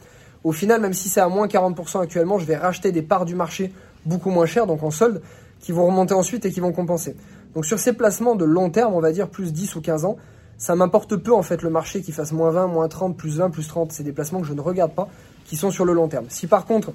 au 0.43 0.53
final, 0.53 0.81
même 0.81 0.95
si 0.95 1.11
c'est 1.11 1.21
à 1.21 1.29
moins 1.29 1.47
40% 1.47 2.01
actuellement, 2.01 2.39
je 2.39 2.47
vais 2.47 2.57
racheter 2.57 2.93
des 2.93 3.03
parts 3.03 3.27
du 3.27 3.35
marché 3.35 3.73
beaucoup 4.07 4.31
moins 4.31 4.47
chères, 4.47 4.67
donc 4.67 4.83
en 4.83 4.91
solde, 4.91 5.21
qui 5.61 5.73
vont 5.73 5.87
remonter 5.87 6.15
ensuite 6.15 6.47
et 6.47 6.51
qui 6.51 6.61
vont 6.61 6.73
compenser. 6.73 7.15
Donc 7.55 7.67
sur 7.67 7.79
ces 7.79 7.93
placements 7.93 8.37
de 8.37 8.47
long 8.47 8.71
terme, 8.71 8.95
on 8.95 9.01
va 9.01 9.13
dire 9.13 9.29
plus 9.29 9.53
10 9.53 9.77
ou 9.77 9.83
15 9.83 10.07
ans, 10.07 10.17
ça 10.61 10.77
m'importe 10.77 11.17
peu 11.17 11.33
en 11.33 11.43
fait 11.43 11.63
le 11.63 11.71
marché 11.71 12.03
qui 12.03 12.13
fasse 12.13 12.33
moins 12.33 12.51
20, 12.51 12.67
moins 12.67 12.87
30, 12.87 13.17
plus 13.17 13.39
20, 13.39 13.49
plus 13.49 13.67
30. 13.67 13.93
C'est 13.93 14.03
des 14.03 14.13
placements 14.13 14.43
que 14.43 14.47
je 14.47 14.53
ne 14.53 14.61
regarde 14.61 14.93
pas, 14.93 15.09
qui 15.47 15.57
sont 15.57 15.71
sur 15.71 15.87
le 15.87 15.95
long 15.95 16.07
terme. 16.07 16.27
Si 16.29 16.47
par 16.47 16.67
contre 16.67 16.93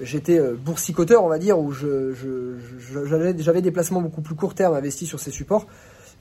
j'étais 0.00 0.36
euh, 0.40 0.54
boursicoteur, 0.54 1.22
on 1.22 1.28
va 1.28 1.38
dire, 1.38 1.56
où 1.56 1.72
j'avais 1.72 3.62
des 3.62 3.70
placements 3.70 4.00
beaucoup 4.00 4.20
plus 4.20 4.34
court 4.34 4.54
terme 4.54 4.74
investis 4.74 5.08
sur 5.08 5.20
ces 5.20 5.30
supports, 5.30 5.68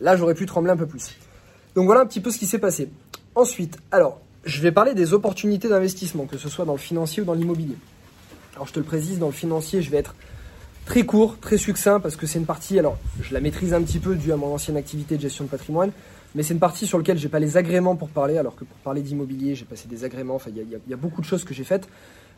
là 0.01 0.15
j'aurais 0.15 0.35
pu 0.35 0.45
trembler 0.45 0.71
un 0.71 0.77
peu 0.77 0.85
plus. 0.85 1.17
Donc 1.73 1.87
voilà 1.87 2.01
un 2.01 2.05
petit 2.05 2.21
peu 2.21 2.29
ce 2.29 2.37
qui 2.37 2.45
s'est 2.45 2.59
passé. 2.59 2.91
Ensuite, 3.33 3.79
alors, 3.91 4.21
je 4.45 4.61
vais 4.61 4.71
parler 4.71 4.93
des 4.93 5.13
opportunités 5.13 5.67
d'investissement, 5.67 6.27
que 6.27 6.37
ce 6.37 6.47
soit 6.47 6.65
dans 6.65 6.73
le 6.73 6.77
financier 6.77 7.23
ou 7.23 7.25
dans 7.25 7.33
l'immobilier. 7.33 7.75
Alors 8.53 8.67
je 8.67 8.73
te 8.73 8.79
le 8.79 8.85
précise, 8.85 9.17
dans 9.17 9.25
le 9.25 9.33
financier, 9.33 9.81
je 9.81 9.89
vais 9.89 9.97
être 9.97 10.13
très 10.85 11.07
court, 11.07 11.39
très 11.39 11.57
succinct, 11.57 11.99
parce 11.99 12.15
que 12.15 12.27
c'est 12.27 12.37
une 12.37 12.45
partie, 12.45 12.77
alors 12.77 12.99
je 13.19 13.33
la 13.33 13.39
maîtrise 13.39 13.73
un 13.73 13.81
petit 13.81 13.97
peu 13.97 14.15
dû 14.15 14.31
à 14.31 14.37
mon 14.37 14.53
ancienne 14.53 14.77
activité 14.77 15.17
de 15.17 15.21
gestion 15.21 15.45
de 15.45 15.49
patrimoine, 15.49 15.91
mais 16.35 16.43
c'est 16.43 16.53
une 16.53 16.59
partie 16.59 16.87
sur 16.87 16.97
laquelle 16.97 17.17
j'ai 17.17 17.29
pas 17.29 17.39
les 17.39 17.57
agréments 17.57 17.95
pour 17.95 18.09
parler, 18.09 18.37
alors 18.37 18.55
que 18.55 18.63
pour 18.63 18.77
parler 18.77 19.01
d'immobilier, 19.01 19.55
j'ai 19.55 19.65
passé 19.65 19.87
des 19.87 20.03
agréments, 20.03 20.35
enfin, 20.35 20.51
il 20.55 20.65
y, 20.89 20.93
a, 20.93 20.97
beaucoup 20.97 21.21
de 21.21 21.25
choses 21.25 21.43
que 21.43 21.53
j'ai 21.53 21.63
faites. 21.63 21.87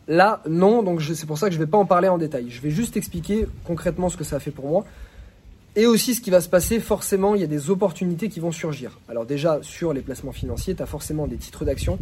Là, 0.08 0.42
non, 0.48 0.84
donc 0.84 1.02
c'est 1.02 1.26
pour 1.26 1.38
ça 1.38 1.48
que 1.48 1.54
je 1.54 1.60
vais 1.60 1.66
pas 1.66 1.78
en 1.78 1.86
parler 1.86 2.10
en 2.10 2.18
détail. 2.18 2.50
Je 2.50 2.62
vais 2.62 2.70
juste 2.70 2.98
expliquer 2.98 3.48
concrètement 3.64 4.10
ce 4.10 4.18
que 4.18 4.24
ça 4.24 4.36
a 4.36 4.40
fait 4.40 4.52
pour 4.52 4.68
moi. 4.68 4.86
Et 5.76 5.88
aussi 5.88 6.14
ce 6.14 6.22
qui 6.22 6.30
va 6.30 6.42
se 6.42 6.50
passer, 6.50 6.80
forcément, 6.80 7.36
il 7.36 7.42
y 7.42 7.44
a 7.44 7.48
des 7.48 7.70
opportunités 7.70 8.30
qui 8.30 8.40
vont 8.40 8.52
surgir. 8.52 9.00
Alors 9.10 9.26
déjà, 9.26 9.60
sur 9.62 9.94
les 9.94 10.02
placements 10.02 10.32
financiers, 10.32 10.76
tu 10.76 10.84
as 10.84 10.86
forcément 10.86 11.28
des 11.28 11.38
titres 11.38 11.66
d'action. 11.66 11.98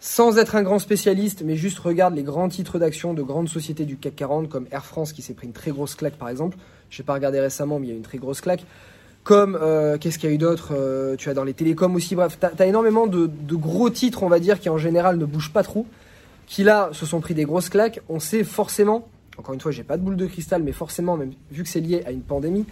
Sans 0.00 0.38
être 0.38 0.56
un 0.56 0.62
grand 0.62 0.78
spécialiste, 0.78 1.42
mais 1.44 1.56
juste 1.56 1.78
regarde 1.78 2.14
les 2.14 2.22
grands 2.22 2.48
titres 2.48 2.78
d'action 2.78 3.12
de 3.12 3.22
grandes 3.22 3.48
sociétés 3.48 3.84
du 3.84 3.96
CAC 3.96 4.16
40, 4.16 4.48
comme 4.48 4.66
Air 4.72 4.86
France 4.86 5.12
qui 5.12 5.20
s'est 5.20 5.34
pris 5.34 5.46
une 5.46 5.52
très 5.52 5.70
grosse 5.70 5.94
claque 5.94 6.16
par 6.16 6.30
exemple. 6.30 6.56
Je 6.88 7.00
n'ai 7.00 7.06
pas 7.06 7.14
regardé 7.14 7.38
récemment, 7.38 7.78
mais 7.78 7.88
il 7.88 7.90
y 7.90 7.92
a 7.92 7.96
une 7.96 8.02
très 8.02 8.18
grosse 8.18 8.40
claque 8.40 8.64
comme 9.30 9.56
euh, 9.62 9.96
qu'est-ce 9.96 10.18
qu'il 10.18 10.28
y 10.28 10.32
a 10.32 10.34
eu 10.34 10.38
d'autre 10.38 10.72
euh, 10.72 11.14
Tu 11.14 11.30
as 11.30 11.34
dans 11.34 11.44
les 11.44 11.54
télécoms 11.54 11.94
aussi. 11.94 12.16
Bref, 12.16 12.36
tu 12.40 12.62
as, 12.62 12.66
énormément 12.66 13.06
de, 13.06 13.30
gros 13.52 13.88
titres, 13.88 14.24
on 14.24 14.28
va 14.28 14.40
dire, 14.40 14.58
qui 14.58 14.68
en 14.68 14.76
général 14.76 15.18
ne 15.18 15.24
bougent 15.24 15.52
pas 15.52 15.62
trop, 15.62 15.86
qui 16.48 16.64
là 16.64 16.88
se 16.90 17.06
sont 17.06 17.20
pris 17.20 17.32
des 17.32 17.44
grosses 17.44 17.68
claques. 17.68 18.00
On 18.08 18.18
sait 18.18 18.42
forcément, 18.42 19.06
encore 19.38 19.54
une 19.54 19.60
fois, 19.60 19.70
j'ai 19.70 19.84
pas 19.84 19.96
de 19.96 20.02
boule 20.02 20.16
de 20.16 20.26
cristal, 20.26 20.64
mais 20.64 20.72
forcément, 20.72 21.16
même 21.16 21.30
vu 21.52 21.62
que 21.62 21.68
c'est 21.68 21.78
lié 21.78 22.02
à 22.06 22.10
une 22.10 22.22
pandémie, 22.22 22.66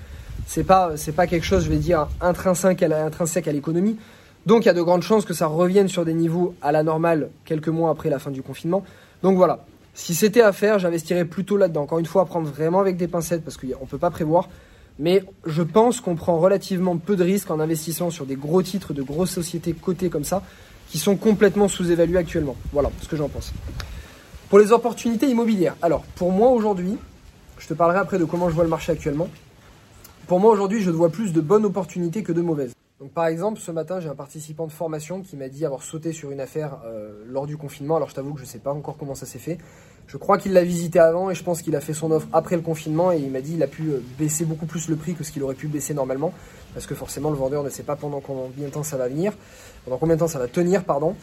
c'est 0.49 0.65
pas 0.65 0.95
pas 1.15 1.29
quelque 1.29 1.47
chose, 1.47 1.63
je 1.63 1.71
vais 1.71 1.77
dire, 1.77 2.09
intrinsèque 2.21 2.83
à 2.83 3.53
l'économie. 3.53 3.97
Donc 4.45 4.65
il 4.65 4.67
y 4.67 4.71
a 4.71 4.75
de 4.75 4.83
grandes 4.83 5.03
chances 5.03 5.25
que 5.25 5.35
ça 5.35 5.47
revienne 5.47 5.87
sur 5.87 6.05
des 6.05 6.15
niveaux 6.15 6.57
à 6.61 6.73
la 6.73 6.83
normale 6.83 7.29
quelques 7.45 7.69
mois 7.69 7.91
après 7.91 8.11
la 8.11 8.19
fin 8.19 8.33
du 8.33 8.43
confinement. 8.43 8.83
Donc 9.23 9.37
voilà. 9.37 9.65
Si 9.95 10.13
c'était 10.13 10.43
à 10.43 10.51
faire, 10.51 10.81
j'investirais 10.81 11.25
plutôt 11.25 11.57
là-dedans. 11.57 11.83
Encore 11.83 12.01
une 12.01 12.07
fois, 12.07 12.23
à 12.23 12.25
prendre 12.25 12.49
vraiment 12.49 12.81
avec 12.81 12.97
des 12.97 13.07
pincettes 13.07 13.45
parce 13.45 13.57
qu'on 13.57 13.69
ne 13.69 13.89
peut 13.89 13.99
pas 13.99 14.11
prévoir 14.11 14.49
mais 14.99 15.25
je 15.47 15.63
pense 15.63 16.01
qu'on 16.01 16.17
prend 16.17 16.39
relativement 16.39 16.97
peu 16.97 17.17
de 17.17 17.25
risques 17.25 17.51
en 17.51 17.61
investissant 17.61 18.11
sur 18.11 18.27
des 18.27 18.37
gros 18.37 18.63
titres 18.63 18.93
de 18.93 19.03
grosses 19.03 19.31
sociétés 19.31 19.73
cotées 19.73 20.11
comme 20.11 20.25
ça, 20.25 20.43
qui 20.89 20.99
sont 20.99 21.17
complètement 21.17 21.69
sous-évalués 21.69 22.19
actuellement. 22.19 22.57
Voilà 22.73 22.91
ce 23.03 23.09
que 23.09 23.17
j'en 23.17 23.29
pense. 23.29 23.53
Pour 24.49 24.59
les 24.59 24.73
opportunités 24.73 25.29
immobilières, 25.29 25.77
alors 25.83 26.03
pour 26.17 26.33
moi 26.33 26.49
aujourd'hui, 26.51 26.97
je 27.59 27.69
te 27.69 27.75
parlerai 27.75 27.99
après 27.99 28.19
de 28.19 28.25
comment 28.25 28.49
je 28.49 28.55
vois 28.55 28.65
le 28.65 28.71
marché 28.71 28.93
actuellement. 28.93 29.29
Pour 30.27 30.41
moi 30.41 30.53
aujourd'hui, 30.53 30.83
je 30.83 30.91
vois 30.91 31.11
plus 31.11 31.33
de 31.33 31.41
bonnes 31.41 31.65
opportunités 31.65 32.23
que 32.23 32.33
de 32.33 32.41
mauvaises. 32.41 32.73
Donc 33.01 33.13
par 33.13 33.27
exemple, 33.27 33.61
ce 33.61 33.71
matin, 33.71 34.01
j'ai 34.01 34.09
un 34.09 34.15
participant 34.15 34.67
de 34.67 34.73
formation 34.73 35.23
qui 35.23 35.37
m'a 35.37 35.49
dit 35.49 35.65
avoir 35.65 35.83
sauté 35.83 36.13
sur 36.13 36.31
une 36.31 36.41
affaire 36.41 36.79
euh, 36.85 37.23
lors 37.27 37.47
du 37.47 37.57
confinement. 37.57 37.97
Alors 37.97 38.09
je 38.09 38.15
t'avoue 38.15 38.33
que 38.33 38.41
je 38.41 38.45
ne 38.45 38.49
sais 38.49 38.59
pas 38.59 38.73
encore 38.73 38.97
comment 38.97 39.15
ça 39.15 39.27
s'est 39.27 39.39
fait. 39.39 39.59
Je 40.09 40.17
crois 40.17 40.39
qu'il 40.39 40.55
l'a 40.55 40.65
visité 40.65 40.99
avant 40.99 41.31
et 41.31 41.35
je 41.35 41.45
pense 41.45 41.61
qu'il 41.61 41.77
a 41.77 41.81
fait 41.81 41.93
son 41.93 42.11
offre 42.11 42.27
après 42.33 42.57
le 42.57 42.63
confinement 42.63 43.13
et 43.13 43.19
il 43.19 43.31
m'a 43.31 43.43
dit 43.43 43.53
qu'il 43.53 43.63
a 43.63 43.67
pu 43.67 43.91
euh, 43.91 44.03
baisser 44.19 44.47
beaucoup 44.47 44.65
plus 44.65 44.89
le 44.89 44.97
prix 44.97 45.15
que 45.15 45.23
ce 45.23 45.31
qu'il 45.31 45.43
aurait 45.43 45.55
pu 45.55 45.69
baisser 45.69 45.93
normalement 45.93 46.33
parce 46.73 46.87
que 46.87 46.95
forcément 46.95 47.29
le 47.31 47.37
vendeur 47.37 47.63
ne 47.63 47.69
sait 47.69 47.83
pas 47.83 47.95
pendant 47.95 48.21
combien 48.21 48.67
de 48.67 48.73
temps 48.73 48.83
ça 48.83 48.97
va 48.97 49.09
venir, 49.09 49.35
pendant 49.85 49.99
combien 49.99 50.15
de 50.15 50.21
temps 50.21 50.29
ça 50.29 50.39
va 50.39 50.49
tenir, 50.49 50.85
pardon. 50.85 51.15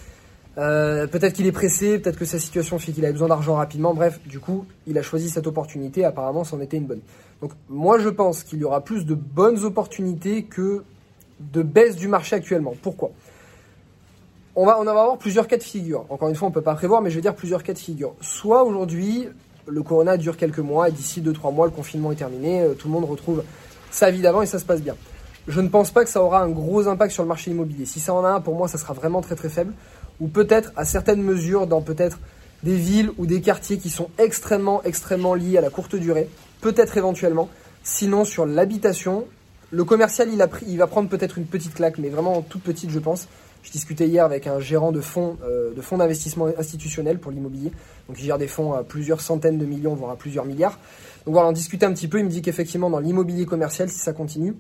Euh, 0.58 1.08
peut-être 1.08 1.34
qu'il 1.34 1.48
est 1.48 1.52
pressé, 1.52 2.00
peut-être 2.00 2.18
que 2.18 2.26
sa 2.26 2.40
situation 2.40 2.80
fait 2.80 2.92
qu'il 2.92 3.06
a 3.06 3.12
besoin 3.12 3.28
d'argent 3.28 3.56
rapidement. 3.56 3.94
Bref, 3.94 4.20
du 4.26 4.40
coup, 4.40 4.66
il 4.88 4.98
a 4.98 5.02
choisi 5.02 5.30
cette 5.30 5.48
opportunité. 5.48 6.06
Apparemment, 6.06 6.44
c'en 6.44 6.62
était 6.62 6.78
une 6.78 6.86
bonne. 6.86 7.02
Donc, 7.42 7.52
moi, 7.68 8.00
je 8.00 8.10
pense 8.10 8.44
qu'il 8.44 8.60
y 8.60 8.64
aura 8.64 8.82
plus 8.82 9.06
de 9.06 9.16
bonnes 9.16 9.64
opportunités 9.64 10.44
que 10.44 10.84
de 11.40 11.62
baisse 11.62 11.96
du 11.98 12.08
marché 12.08 12.36
actuellement. 12.36 12.74
Pourquoi? 12.82 13.12
On 14.56 14.66
va, 14.66 14.80
on 14.80 14.84
va 14.84 14.92
avoir 14.92 15.18
plusieurs 15.18 15.48
cas 15.48 15.58
de 15.58 15.64
figure. 15.64 16.06
Encore 16.10 16.30
une 16.30 16.36
fois, 16.36 16.48
on 16.48 16.52
ne 16.52 16.54
peut 16.54 16.62
pas 16.62 16.76
prévoir, 16.76 17.02
mais 17.02 17.10
je 17.10 17.16
vais 17.16 17.22
dire 17.22 17.36
plusieurs 17.36 17.64
cas 17.64 17.74
de 17.74 17.78
figure. 17.78 18.14
Soit 18.22 18.64
aujourd'hui, 18.64 19.28
le 19.68 19.84
corona 19.84 20.18
dure 20.18 20.38
quelques 20.38 20.60
mois 20.60 20.90
et 20.90 20.92
d'ici 20.92 21.22
2-3 21.22 21.54
mois, 21.54 21.66
le 21.66 21.72
confinement 21.72 22.12
est 22.12 22.16
terminé, 22.16 22.62
euh, 22.62 22.74
tout 22.74 22.88
le 22.88 22.94
monde 22.94 23.06
retrouve 23.06 23.44
sa 23.92 24.12
vie 24.12 24.22
d'avant 24.22 24.42
et 24.42 24.46
ça 24.46 24.60
se 24.60 24.66
passe 24.66 24.82
bien. 24.82 24.96
Je 25.48 25.62
ne 25.62 25.68
pense 25.68 25.92
pas 25.92 26.04
que 26.04 26.10
ça 26.10 26.24
aura 26.24 26.42
un 26.42 26.50
gros 26.50 26.88
impact 26.88 27.12
sur 27.12 27.24
le 27.24 27.30
marché 27.30 27.52
immobilier. 27.52 27.86
Si 27.86 28.00
ça 28.00 28.14
en 28.14 28.24
a 28.24 28.30
un, 28.30 28.42
pour 28.42 28.56
moi, 28.56 28.68
ça 28.68 28.78
sera 28.78 28.94
vraiment 28.94 29.22
très 29.22 29.36
très 29.36 29.50
faible. 29.50 29.74
Ou 30.20 30.28
peut-être 30.28 30.72
à 30.76 30.86
certaines 30.86 31.22
mesures 31.22 31.68
dans 31.68 31.82
peut-être 31.82 32.20
des 32.64 32.76
villes 32.76 33.12
ou 33.18 33.26
des 33.26 33.42
quartiers 33.42 33.78
qui 33.78 33.90
sont 33.90 34.10
extrêmement 34.18 34.82
extrêmement 34.84 35.36
liés 35.36 35.58
à 35.58 35.62
la 35.62 35.70
courte 35.70 35.96
durée, 35.96 36.30
peut-être 36.62 36.98
éventuellement. 36.98 37.50
Sinon, 37.84 38.26
sur 38.26 38.46
l'habitation, 38.46 39.26
le 39.70 39.84
commercial, 39.84 40.30
il, 40.34 40.42
a 40.42 40.48
pris, 40.48 40.66
il 40.68 40.78
va 40.78 40.88
prendre 40.88 41.10
peut-être 41.10 41.38
une 41.38 41.46
petite 41.46 41.76
claque, 41.76 42.00
mais 42.00 42.10
vraiment 42.10 42.42
toute 42.42 42.64
petite, 42.64 42.90
je 42.90 43.00
pense. 43.00 43.28
Je 43.66 43.72
discutais 43.72 44.08
hier 44.08 44.24
avec 44.24 44.46
un 44.46 44.60
gérant 44.60 44.92
de 44.92 45.02
fonds 45.02 45.38
euh, 45.44 45.74
de 45.74 45.82
fonds 45.82 45.98
d'investissement 45.98 46.46
institutionnel 46.56 47.18
pour 47.18 47.32
l'immobilier. 47.32 47.72
Donc 48.08 48.20
il 48.20 48.24
gère 48.24 48.38
des 48.38 48.48
fonds 48.48 48.74
à 48.74 48.84
plusieurs 48.84 49.22
centaines 49.22 49.58
de 49.58 49.66
millions, 49.66 49.96
voire 49.96 50.12
à 50.12 50.16
plusieurs 50.16 50.46
milliards. 50.46 50.78
Donc 51.26 51.34
voilà, 51.34 51.50
on 51.50 51.52
discutait 51.52 51.88
un 51.88 51.92
petit 51.92 52.08
peu. 52.08 52.20
Il 52.20 52.26
me 52.26 52.30
dit 52.30 52.44
qu'effectivement, 52.44 52.92
dans 52.92 53.00
l'immobilier 53.00 53.48
commercial, 53.48 53.90
si 53.90 53.98
ça 53.98 54.14
continue, 54.14 54.54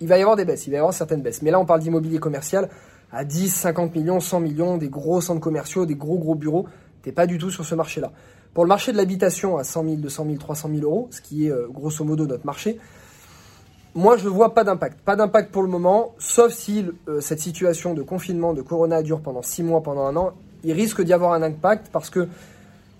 il 0.00 0.06
va 0.06 0.16
y 0.16 0.20
avoir 0.20 0.36
des 0.36 0.44
baisses, 0.44 0.64
il 0.68 0.70
va 0.70 0.76
y 0.76 0.78
avoir 0.78 0.94
certaines 0.94 1.22
baisses. 1.22 1.42
Mais 1.42 1.50
là, 1.50 1.58
on 1.58 1.66
parle 1.66 1.80
d'immobilier 1.80 2.18
commercial 2.18 2.70
à 3.10 3.24
10, 3.24 3.52
50 3.52 3.96
millions, 3.96 4.20
100 4.20 4.38
millions, 4.38 4.76
des 4.76 4.90
gros 4.90 5.20
centres 5.20 5.40
commerciaux, 5.40 5.84
des 5.84 5.96
gros 5.96 6.18
gros 6.18 6.36
bureaux. 6.36 6.66
T'es 7.02 7.10
pas 7.10 7.26
du 7.26 7.38
tout 7.38 7.50
sur 7.50 7.64
ce 7.64 7.74
marché-là. 7.74 8.12
Pour 8.54 8.62
le 8.62 8.68
marché 8.68 8.92
de 8.92 8.96
l'habitation 8.96 9.56
à 9.56 9.64
100 9.64 9.82
000, 9.82 9.96
200 9.96 10.24
000, 10.24 10.36
300 10.36 10.70
000 10.72 10.82
euros, 10.82 11.08
ce 11.10 11.20
qui 11.20 11.46
est 11.46 11.50
euh, 11.50 11.66
grosso 11.68 12.04
modo 12.04 12.26
notre 12.26 12.46
marché, 12.46 12.78
moi 13.96 14.16
je 14.18 14.28
vois 14.28 14.54
pas 14.54 14.62
d'impact. 14.62 15.00
Pas 15.00 15.16
d'impact 15.16 15.50
pour 15.50 15.62
le 15.62 15.68
moment, 15.68 16.14
sauf 16.18 16.52
si 16.52 16.84
euh, 17.08 17.20
cette 17.20 17.40
situation 17.40 17.94
de 17.94 18.02
confinement, 18.02 18.52
de 18.52 18.62
corona 18.62 19.02
dure 19.02 19.20
pendant 19.20 19.42
6 19.42 19.62
mois, 19.62 19.82
pendant 19.82 20.04
un 20.04 20.14
an, 20.16 20.34
il 20.62 20.72
risque 20.72 21.02
d'y 21.02 21.12
avoir 21.12 21.32
un 21.32 21.42
impact 21.42 21.88
parce 21.90 22.10
que 22.10 22.28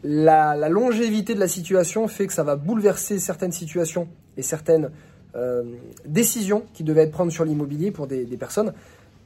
la, 0.02 0.68
longévité 0.68 1.34
de 1.34 1.40
la 1.40 1.48
situation 1.48 2.08
fait 2.08 2.26
que 2.26 2.32
ça 2.32 2.44
va 2.44 2.56
bouleverser 2.56 3.18
certaines 3.18 3.52
situations 3.52 4.08
et 4.38 4.42
certaines 4.42 4.90
euh, 5.36 5.64
décisions 6.06 6.64
qui 6.72 6.82
devaient 6.82 7.02
être 7.02 7.12
prises 7.12 7.30
sur 7.30 7.44
l'immobilier 7.44 7.90
pour 7.90 8.06
des, 8.06 8.24
personnes. 8.38 8.72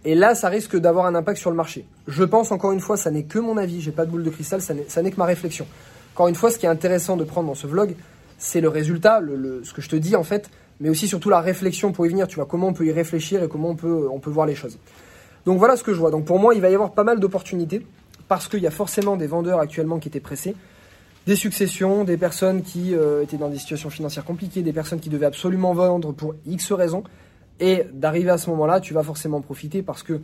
Et 0.05 0.15
là, 0.15 0.35
ça 0.35 0.49
risque 0.49 0.77
d'avoir 0.77 1.07
un 1.07 1.15
impact 1.15 1.39
sur 1.39 1.51
le 1.51 1.57
marché. 1.57 1.87
Je 2.09 2.25
pense, 2.25 2.51
encore 2.51 2.73
une 2.73 2.81
fois, 2.81 2.97
ça 2.97 3.11
n'est 3.11 3.25
que 3.25 3.39
mon 3.39 3.57
avis, 3.59 3.81
j'ai 3.81 3.93
pas 3.93 4.07
de 4.07 4.11
boule 4.11 4.25
de 4.25 4.31
cristal, 4.31 4.61
ça 4.63 5.03
n'est 5.03 5.11
que 5.11 5.17
ma 5.17 5.27
réflexion. 5.27 5.67
Encore 6.15 6.29
une 6.29 6.35
fois, 6.35 6.51
ce 6.51 6.59
qui 6.59 6.67
est 6.67 6.71
intéressant 6.71 7.17
de 7.17 7.25
prendre 7.25 7.49
dans 7.49 7.55
ce 7.55 7.67
vlog, 7.67 7.95
c'est 8.39 8.61
le 8.61 8.69
résultat, 8.69 9.21
ce 9.63 9.73
que 9.75 9.83
je 9.83 9.89
te 9.89 9.97
dis 9.97 10.17
en 10.17 10.25
fait, 10.25 10.51
mais 10.81 10.89
aussi 10.89 11.07
surtout 11.07 11.31
la 11.31 11.41
réflexion 11.41 11.93
pour 11.93 12.07
y 12.07 12.09
venir. 12.09 12.27
Tu 12.27 12.37
vois, 12.37 12.47
comment 12.47 12.69
on 12.69 12.73
peut 12.73 12.87
y 12.87 12.93
réfléchir 12.93 13.43
et 13.43 13.49
comment 13.49 13.71
on 13.71 13.77
peut, 13.77 14.09
on 14.11 14.19
peut 14.19 14.31
voir 14.31 14.47
les 14.47 14.55
choses. 14.55 14.79
Donc 15.47 15.59
voilà 15.59 15.77
ce 15.77 15.85
que 15.85 15.93
je 15.93 15.99
vois. 15.99 16.11
Donc 16.11 16.25
pour 16.25 16.39
moi, 16.39 16.55
il 16.55 16.61
va 16.61 16.71
y 16.71 16.75
avoir 16.75 16.93
pas 16.93 17.05
mal 17.05 17.21
d'opportunités 17.21 17.87
parce 18.29 18.49
qu'il 18.49 18.61
y 18.61 18.67
a 18.67 18.71
forcément 18.71 19.17
des 19.17 19.27
vendeurs 19.27 19.61
actuellement 19.61 19.99
qui 19.99 20.09
étaient 20.09 20.21
pressés, 20.21 20.55
des 21.27 21.37
successions, 21.37 22.05
des 22.05 22.17
personnes 22.17 22.63
qui 22.63 22.95
euh, 22.95 23.23
étaient 23.23 23.37
dans 23.37 23.49
des 23.49 23.59
situations 23.59 23.91
financières 23.91 24.25
compliquées, 24.25 24.63
des 24.63 24.73
personnes 24.73 25.01
qui 25.01 25.11
devaient 25.11 25.27
absolument 25.27 25.75
vendre 25.75 26.13
pour 26.13 26.35
X 26.47 26.73
raisons. 26.73 27.05
Et 27.59 27.85
d'arriver 27.93 28.31
à 28.31 28.39
ce 28.39 28.49
moment-là, 28.51 28.81
tu 28.81 28.95
vas 28.95 29.03
forcément 29.03 29.43
profiter 29.43 29.83
parce 29.83 30.03
que 30.03 30.21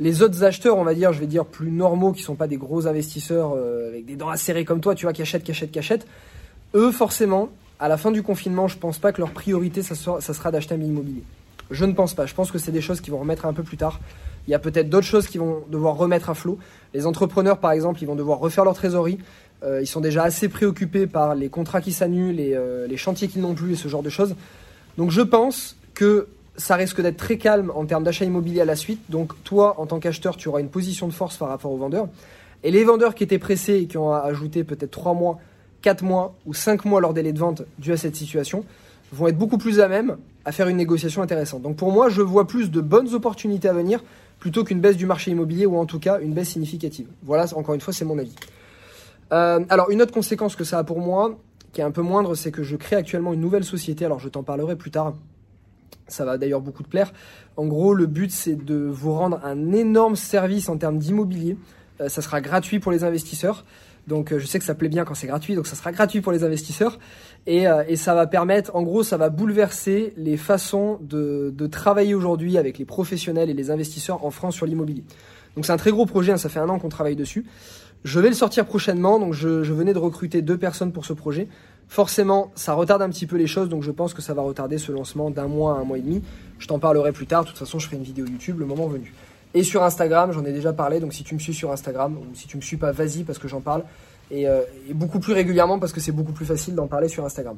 les 0.00 0.22
autres 0.22 0.42
acheteurs, 0.42 0.78
on 0.78 0.84
va 0.84 0.94
dire, 0.94 1.12
je 1.12 1.20
vais 1.20 1.26
dire 1.26 1.44
plus 1.44 1.70
normaux, 1.70 2.12
qui 2.12 2.22
sont 2.22 2.34
pas 2.34 2.48
des 2.48 2.56
gros 2.56 2.88
investisseurs 2.88 3.52
euh, 3.56 3.88
avec 3.88 4.04
des 4.04 4.16
dents 4.16 4.30
acérées 4.30 4.64
comme 4.64 4.80
toi, 4.80 4.94
tu 4.94 5.06
vois, 5.06 5.12
qui 5.12 5.22
achètent, 5.22 5.44
qui 5.44 5.52
achètent, 5.52 5.70
qui 5.70 5.78
achètent, 5.78 6.06
eux, 6.74 6.90
forcément, 6.90 7.50
à 7.82 7.88
la 7.88 7.96
fin 7.96 8.12
du 8.12 8.22
confinement, 8.22 8.68
je 8.68 8.78
pense 8.78 8.98
pas 8.98 9.12
que 9.12 9.20
leur 9.20 9.32
priorité, 9.32 9.82
ça 9.82 9.96
sera, 9.96 10.52
d'acheter 10.52 10.76
un 10.76 10.78
bien 10.78 10.86
immobilier. 10.86 11.24
Je 11.72 11.84
ne 11.84 11.92
pense 11.94 12.14
pas. 12.14 12.26
Je 12.26 12.34
pense 12.34 12.52
que 12.52 12.58
c'est 12.58 12.70
des 12.70 12.80
choses 12.80 13.00
qui 13.00 13.10
vont 13.10 13.18
remettre 13.18 13.44
un 13.44 13.52
peu 13.52 13.64
plus 13.64 13.76
tard. 13.76 13.98
Il 14.46 14.52
y 14.52 14.54
a 14.54 14.60
peut-être 14.60 14.88
d'autres 14.88 15.06
choses 15.06 15.26
qui 15.26 15.36
vont 15.36 15.64
devoir 15.68 15.96
remettre 15.96 16.30
à 16.30 16.34
flot. 16.34 16.60
Les 16.94 17.06
entrepreneurs, 17.06 17.58
par 17.58 17.72
exemple, 17.72 18.00
ils 18.00 18.06
vont 18.06 18.14
devoir 18.14 18.38
refaire 18.38 18.64
leur 18.64 18.74
trésorerie. 18.74 19.18
Euh, 19.64 19.80
ils 19.82 19.88
sont 19.88 20.00
déjà 20.00 20.22
assez 20.22 20.48
préoccupés 20.48 21.08
par 21.08 21.34
les 21.34 21.48
contrats 21.48 21.80
qui 21.80 21.90
s'annulent, 21.90 22.36
les, 22.36 22.54
euh, 22.54 22.86
les 22.86 22.96
chantiers 22.96 23.26
qu'ils 23.26 23.42
n'ont 23.42 23.54
plus 23.54 23.72
et 23.72 23.76
ce 23.76 23.88
genre 23.88 24.04
de 24.04 24.10
choses. 24.10 24.36
Donc 24.96 25.10
je 25.10 25.20
pense 25.20 25.76
que 25.94 26.28
ça 26.56 26.76
risque 26.76 27.00
d'être 27.00 27.16
très 27.16 27.36
calme 27.36 27.72
en 27.74 27.84
termes 27.84 28.04
d'achat 28.04 28.24
immobilier 28.24 28.60
à 28.60 28.64
la 28.64 28.76
suite. 28.76 29.00
Donc 29.08 29.32
toi, 29.42 29.74
en 29.80 29.86
tant 29.86 29.98
qu'acheteur, 29.98 30.36
tu 30.36 30.48
auras 30.48 30.60
une 30.60 30.70
position 30.70 31.08
de 31.08 31.12
force 31.12 31.36
par 31.36 31.48
rapport 31.48 31.72
aux 31.72 31.78
vendeurs. 31.78 32.06
Et 32.62 32.70
les 32.70 32.84
vendeurs 32.84 33.16
qui 33.16 33.24
étaient 33.24 33.40
pressés 33.40 33.74
et 33.74 33.86
qui 33.86 33.98
ont 33.98 34.14
ajouté 34.14 34.62
peut-être 34.62 34.92
3 34.92 35.14
mois, 35.14 35.40
4 35.82 36.02
mois 36.02 36.34
ou 36.46 36.54
5 36.54 36.84
mois 36.84 37.00
leur 37.00 37.12
délai 37.12 37.32
de 37.32 37.38
vente 37.38 37.62
dû 37.78 37.92
à 37.92 37.96
cette 37.96 38.16
situation, 38.16 38.64
vont 39.12 39.28
être 39.28 39.36
beaucoup 39.36 39.58
plus 39.58 39.80
à 39.80 39.88
même 39.88 40.16
à 40.44 40.52
faire 40.52 40.68
une 40.68 40.76
négociation 40.76 41.22
intéressante. 41.22 41.62
Donc 41.62 41.76
pour 41.76 41.92
moi, 41.92 42.08
je 42.08 42.22
vois 42.22 42.46
plus 42.46 42.70
de 42.70 42.80
bonnes 42.80 43.14
opportunités 43.14 43.68
à 43.68 43.72
venir 43.72 44.02
plutôt 44.38 44.64
qu'une 44.64 44.80
baisse 44.80 44.96
du 44.96 45.06
marché 45.06 45.30
immobilier 45.30 45.66
ou 45.66 45.76
en 45.76 45.86
tout 45.86 46.00
cas 46.00 46.18
une 46.20 46.32
baisse 46.32 46.48
significative. 46.48 47.06
Voilà, 47.22 47.46
encore 47.54 47.74
une 47.74 47.80
fois, 47.80 47.92
c'est 47.92 48.04
mon 48.04 48.18
avis. 48.18 48.34
Euh, 49.32 49.64
alors 49.68 49.90
une 49.90 50.02
autre 50.02 50.12
conséquence 50.12 50.56
que 50.56 50.64
ça 50.64 50.78
a 50.78 50.84
pour 50.84 50.98
moi, 50.98 51.38
qui 51.72 51.80
est 51.80 51.84
un 51.84 51.90
peu 51.90 52.02
moindre, 52.02 52.34
c'est 52.34 52.50
que 52.50 52.62
je 52.62 52.76
crée 52.76 52.96
actuellement 52.96 53.32
une 53.32 53.40
nouvelle 53.40 53.64
société. 53.64 54.04
Alors 54.04 54.18
je 54.18 54.28
t'en 54.28 54.42
parlerai 54.42 54.76
plus 54.76 54.90
tard. 54.90 55.14
Ça 56.08 56.24
va 56.24 56.36
d'ailleurs 56.36 56.60
beaucoup 56.60 56.82
te 56.82 56.88
plaire. 56.88 57.12
En 57.56 57.66
gros, 57.66 57.94
le 57.94 58.06
but 58.06 58.30
c'est 58.30 58.56
de 58.56 58.74
vous 58.74 59.12
rendre 59.12 59.40
un 59.44 59.72
énorme 59.72 60.16
service 60.16 60.68
en 60.68 60.76
termes 60.76 60.98
d'immobilier. 60.98 61.56
Euh, 62.00 62.08
ça 62.08 62.20
sera 62.20 62.40
gratuit 62.40 62.80
pour 62.80 62.92
les 62.92 63.04
investisseurs. 63.04 63.64
Donc 64.06 64.32
euh, 64.32 64.38
je 64.38 64.46
sais 64.46 64.58
que 64.58 64.64
ça 64.64 64.74
plaît 64.74 64.88
bien 64.88 65.04
quand 65.04 65.14
c'est 65.14 65.26
gratuit, 65.26 65.54
donc 65.54 65.66
ça 65.66 65.76
sera 65.76 65.92
gratuit 65.92 66.20
pour 66.20 66.32
les 66.32 66.44
investisseurs. 66.44 66.98
Et, 67.46 67.66
euh, 67.68 67.84
et, 67.88 67.96
ça 67.96 68.14
va 68.14 68.26
permettre, 68.26 68.74
en 68.74 68.82
gros, 68.82 69.02
ça 69.02 69.16
va 69.16 69.28
bouleverser 69.28 70.12
les 70.16 70.36
façons 70.36 70.98
de, 71.02 71.52
de 71.56 71.66
travailler 71.66 72.14
aujourd'hui 72.14 72.58
avec 72.58 72.78
les 72.78 72.84
professionnels 72.84 73.50
et 73.50 73.54
les 73.54 73.70
investisseurs 73.70 74.24
en 74.24 74.30
France 74.30 74.54
sur 74.54 74.66
l'immobilier. 74.66 75.04
Donc 75.56 75.66
c'est 75.66 75.72
un 75.72 75.76
très 75.76 75.90
gros 75.90 76.06
projet, 76.06 76.32
hein, 76.32 76.36
ça 76.36 76.48
fait 76.48 76.60
un 76.60 76.68
an 76.68 76.78
qu'on 76.78 76.88
travaille 76.88 77.16
dessus. 77.16 77.44
Je 78.04 78.18
vais 78.18 78.28
le 78.28 78.34
sortir 78.34 78.66
prochainement, 78.66 79.20
donc 79.20 79.32
je, 79.32 79.62
je, 79.62 79.72
venais 79.72 79.92
de 79.92 79.98
recruter 79.98 80.42
deux 80.42 80.58
personnes 80.58 80.92
pour 80.92 81.04
ce 81.04 81.12
projet. 81.12 81.48
Forcément, 81.86 82.50
ça 82.54 82.72
retarde 82.72 83.02
un 83.02 83.10
petit 83.10 83.26
peu 83.26 83.36
les 83.36 83.46
choses, 83.46 83.68
donc 83.68 83.82
je 83.82 83.90
pense 83.90 84.14
que 84.14 84.22
ça 84.22 84.34
va 84.34 84.42
retarder 84.42 84.78
ce 84.78 84.90
lancement 84.90 85.30
d'un 85.30 85.46
mois 85.46 85.76
à 85.76 85.80
un 85.80 85.84
mois 85.84 85.98
et 85.98 86.00
demi. 86.00 86.22
Je 86.58 86.66
t'en 86.66 86.78
parlerai 86.78 87.12
plus 87.12 87.26
tard, 87.26 87.44
de 87.44 87.48
toute 87.48 87.58
façon 87.58 87.78
je 87.78 87.86
ferai 87.86 87.98
une 87.98 88.02
vidéo 88.02 88.26
YouTube 88.26 88.58
le 88.58 88.66
moment 88.66 88.88
venu. 88.88 89.12
Et 89.54 89.62
sur 89.62 89.82
Instagram, 89.82 90.32
j'en 90.32 90.44
ai 90.44 90.52
déjà 90.52 90.72
parlé, 90.72 90.98
donc 90.98 91.12
si 91.12 91.24
tu 91.24 91.34
me 91.34 91.38
suis 91.38 91.52
sur 91.52 91.70
Instagram, 91.72 92.16
ou 92.16 92.34
si 92.34 92.46
tu 92.46 92.56
me 92.56 92.62
suis 92.62 92.78
pas, 92.78 92.92
vas-y 92.92 93.22
parce 93.24 93.38
que 93.38 93.48
j'en 93.48 93.60
parle. 93.60 93.84
Euh, 94.32 94.62
et, 94.88 94.94
beaucoup 94.94 95.20
plus 95.20 95.34
régulièrement 95.34 95.78
parce 95.78 95.92
que 95.92 96.00
c'est 96.00 96.12
beaucoup 96.12 96.32
plus 96.32 96.46
facile 96.46 96.74
d'en 96.74 96.86
parler 96.86 97.08
sur 97.08 97.24
Instagram. 97.24 97.56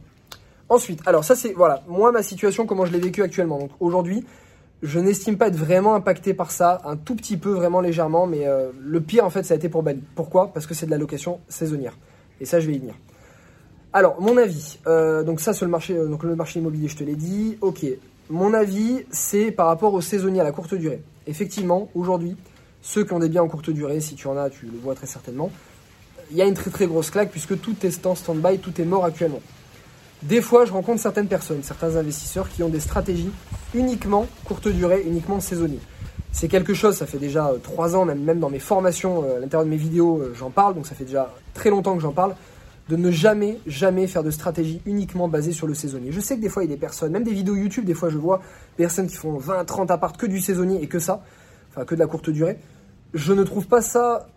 Ensuite, 0.69 1.01
alors 1.07 1.25
ça 1.25 1.37
c'est, 1.37 1.53
voilà, 1.53 1.83
moi 1.87 2.11
ma 2.11 2.23
situation, 2.23 2.67
comment 2.67 2.85
je 2.85 2.93
l'ai 2.93 2.99
vécue 2.99 3.23
actuellement. 3.23 3.59
Donc 3.59 3.71
aujourd'hui, 3.79 4.25
je 4.83 4.99
n'estime 4.99 5.39
pas 5.39 5.49
être 5.49 5.57
vraiment 5.57 5.95
impacté 5.95 6.35
par 6.35 6.51
ça, 6.51 6.81
un 6.85 6.97
tout 6.97 7.15
petit 7.15 7.37
peu, 7.37 7.51
vraiment 7.51 7.81
légèrement, 7.81 8.27
mais 8.27 8.47
euh, 8.47 8.71
le 8.81 9.01
pire 9.01 9.25
en 9.25 9.31
fait 9.31 9.45
ça 9.45 9.55
a 9.55 9.57
été 9.57 9.69
pour 9.69 9.83
Bali. 9.83 10.03
Pourquoi? 10.17 10.53
Parce 10.53 10.67
que 10.67 10.75
c'est 10.75 10.87
de 10.87 10.91
la 10.91 10.99
location 10.99 11.39
saisonnière. 11.49 11.97
Et 12.41 12.45
ça 12.45 12.59
je 12.59 12.67
vais 12.67 12.75
y 12.75 12.79
venir. 12.79 12.95
Alors, 13.93 14.21
mon 14.21 14.37
avis, 14.37 14.81
euh, 14.89 15.23
donc 15.23 15.41
ça 15.41 15.53
sur 15.53 15.67
le 15.67 15.71
marché, 15.71 15.95
donc 15.95 16.25
le 16.25 16.35
marché 16.35 16.59
immobilier, 16.59 16.89
je 16.89 16.97
te 16.97 17.05
l'ai 17.05 17.15
dit. 17.15 17.57
Ok, 17.61 17.87
mon 18.29 18.53
avis, 18.53 19.05
c'est 19.11 19.53
par 19.53 19.69
rapport 19.69 19.95
aux 19.95 20.01
saisonniers 20.01 20.41
à 20.41 20.45
la 20.45 20.51
courte 20.51 20.75
durée. 20.75 21.01
Effectivement, 21.27 21.89
aujourd'hui, 21.95 22.37
ceux 22.83 23.05
qui 23.05 23.13
ont 23.13 23.19
des 23.19 23.29
biens 23.29 23.43
en 23.43 23.49
courte 23.49 23.71
durée, 23.71 24.01
si 24.01 24.15
tu 24.15 24.27
en 24.29 24.37
as, 24.37 24.51
tu 24.51 24.67
le 24.67 24.79
vois 24.79 24.95
très 24.95 25.07
certainement, 25.07 25.51
il 26.31 26.37
y 26.37 26.43
a 26.43 26.47
une 26.47 26.55
très 26.55 26.71
très 26.71 26.87
grosse 26.87 27.11
claque 27.11 27.31
puisque 27.31 27.61
tout 27.61 27.75
est 27.83 28.07
en 28.07 28.15
stand-by, 28.15 28.59
tout 28.59 28.81
est 28.81 28.85
mort 28.85 29.05
actuellement. 29.05 29.41
Des 30.23 30.41
fois, 30.41 30.65
je 30.65 30.73
rencontre 30.73 31.01
certaines 31.01 31.29
personnes, 31.29 31.63
certains 31.63 31.97
investisseurs 31.97 32.49
qui 32.49 32.63
ont 32.63 32.69
des 32.69 32.81
stratégies 32.81 33.31
uniquement 33.75 34.27
courte 34.45 34.69
durée, 34.69 35.03
uniquement 35.07 35.41
saisonnier. 35.41 35.81
C'est 36.33 36.49
quelque 36.49 36.75
chose, 36.75 36.97
ça 36.97 37.07
fait 37.07 37.19
déjà 37.19 37.49
euh, 37.49 37.59
trois 37.59 37.95
ans, 37.95 38.05
même, 38.05 38.21
même 38.21 38.41
dans 38.41 38.51
mes 38.51 38.59
formations, 38.59 39.23
euh, 39.23 39.37
à 39.37 39.41
l'intérieur 39.41 39.65
de 39.65 39.71
mes 39.71 39.77
vidéos, 39.77 40.19
euh, 40.19 40.35
j'en 40.37 40.51
parle, 40.51 40.75
donc 40.75 40.87
ça 40.87 40.95
fait 40.95 41.05
déjà 41.05 41.33
très 41.53 41.71
longtemps 41.71 41.95
que 41.95 42.03
j'en 42.03 42.13
parle, 42.13 42.35
de 42.89 42.97
ne 42.97 43.11
jamais, 43.11 43.59
jamais 43.67 44.07
faire 44.07 44.23
de 44.23 44.31
stratégie 44.31 44.83
uniquement 44.85 45.29
basée 45.29 45.53
sur 45.53 45.67
le 45.67 45.75
saisonnier. 45.75 46.13
Je 46.13 46.21
sais 46.21 46.37
que 46.37 46.43
des 46.43 46.49
fois, 46.49 46.65
il 46.65 46.71
y 46.71 46.73
a 46.73 46.75
des 46.75 46.81
personnes, 46.81 47.13
même 47.13 47.25
des 47.25 47.33
vidéos 47.33 47.57
YouTube, 47.57 47.85
des 47.85 47.95
fois, 47.95 48.11
je 48.11 48.19
vois 48.19 48.41
des 48.77 48.85
personnes 48.85 49.07
qui 49.07 49.17
font 49.17 49.39
20, 49.39 49.65
30 49.65 49.91
appart 49.91 50.17
que 50.17 50.27
du 50.27 50.41
saisonnier 50.41 50.83
et 50.83 50.87
que 50.87 50.99
ça, 50.99 51.23
enfin, 51.71 51.85
que 51.85 51.95
de 51.95 52.01
la 52.01 52.07
courte 52.07 52.29
durée. 52.29 52.59
Je 53.15 53.33
ne 53.33 53.43
trouve 53.43 53.67
pas 53.67 53.81
ça 53.81 54.29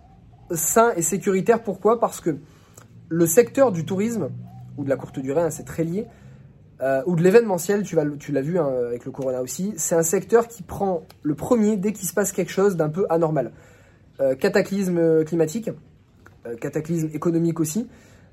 sain 0.51 0.93
et 0.95 1.01
sécuritaire. 1.01 1.61
Pourquoi? 1.61 1.99
Parce 1.99 2.21
que 2.21 2.37
le 3.09 3.25
secteur 3.25 3.71
du 3.71 3.85
tourisme, 3.85 4.29
ou 4.77 4.83
de 4.85 4.89
la 4.89 4.95
courte 4.95 5.19
durée, 5.19 5.41
hein, 5.41 5.49
c'est 5.49 5.65
très 5.65 5.83
lié, 5.83 6.05
euh, 6.81 7.01
ou 7.05 7.15
de 7.15 7.23
l'événementiel, 7.23 7.83
tu, 7.83 7.97
tu 8.19 8.31
l'as 8.31 8.41
vu 8.41 8.59
hein, 8.59 8.69
avec 8.87 9.03
le 9.05 9.11
corona 9.11 9.41
aussi, 9.41 9.73
c'est 9.77 9.95
un 9.95 10.03
secteur 10.03 10.47
qui 10.47 10.61
prend 10.63 11.03
le 11.23 11.33
premier 11.35 11.75
dès 11.75 11.91
qu'il 11.91 12.07
se 12.07 12.13
passe 12.13 12.31
quelque 12.31 12.51
chose 12.51 12.75
d'un 12.75 12.89
peu 12.89 13.05
anormal. 13.09 13.51
Euh, 14.19 14.35
cataclysme 14.35 15.25
climatique, 15.25 15.69
euh, 16.45 16.55
cataclysme 16.55 17.09
économique 17.13 17.59
aussi, 17.59 17.87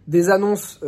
des 0.09 0.31
annonces 0.31 0.81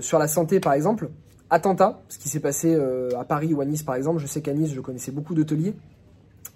sur 0.00 0.18
la 0.18 0.28
santé 0.28 0.60
par 0.60 0.72
exemple, 0.72 1.10
attentats, 1.50 2.00
ce 2.08 2.18
qui 2.18 2.28
s'est 2.28 2.40
passé 2.40 2.76
à 3.18 3.24
Paris 3.24 3.52
ou 3.54 3.60
à 3.60 3.64
Nice 3.64 3.82
par 3.82 3.94
exemple, 3.94 4.20
je 4.20 4.26
sais 4.26 4.40
qu'à 4.40 4.52
Nice 4.52 4.72
je 4.74 4.80
connaissais 4.80 5.12
beaucoup 5.12 5.34
d'hôteliers, 5.34 5.74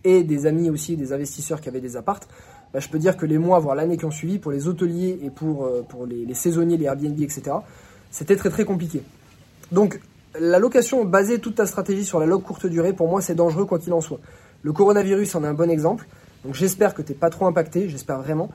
et 0.05 0.23
des 0.23 0.47
amis 0.47 0.71
aussi, 0.71 0.97
des 0.97 1.13
investisseurs 1.13 1.61
qui 1.61 1.69
avaient 1.69 1.81
des 1.81 1.97
appartes, 1.97 2.29
bah, 2.73 2.81
je 2.81 2.89
peux 2.89 2.99
dire 2.99 3.17
que 3.17 3.27
les 3.27 3.39
mois, 3.39 3.59
voire 3.59 3.75
l'année 3.75 3.97
qui 3.97 4.05
ont 4.05 4.11
suivi, 4.11 4.39
pour 4.39 4.53
les 4.53 4.69
hôteliers 4.69 5.19
et 5.23 5.31
pour, 5.31 5.65
euh, 5.65 5.83
pour 5.89 6.07
les, 6.07 6.35
saisonniers, 6.35 6.77
les 6.77 6.85
Airbnb, 6.85 7.21
etc., 7.21 7.57
c'était 8.11 8.37
très 8.37 8.51
très 8.51 8.65
compliqué. 8.65 9.03
Donc 9.73 10.01
la 10.39 10.59
location 10.59 11.05
basée 11.05 11.41
toute 11.41 11.57
ta 11.57 11.67
stratégie 11.67 12.05
sur 12.05 12.21
la 12.21 12.27
log 12.27 12.43
courte 12.43 12.67
durée, 12.67 12.93
pour 12.93 13.09
moi 13.09 13.21
c'est 13.21 13.35
dangereux 13.35 13.65
quoi 13.65 13.79
qu'il 13.79 13.93
en 13.93 14.01
soit. 14.01 14.21
Le 14.63 14.73
coronavirus 14.73 15.35
en 15.35 15.45
est 15.45 15.47
un 15.47 15.55
bon 15.55 15.71
exemple, 15.71 16.07
donc 16.45 16.55
j'espère 16.55 16.95
que 16.95 17.03
tu 17.03 17.13
n'es 17.13 17.19
pas 17.19 17.31
trop 17.31 17.47
impacté, 17.47 17.89
j'espère 17.89 18.21
vraiment. 18.21 18.51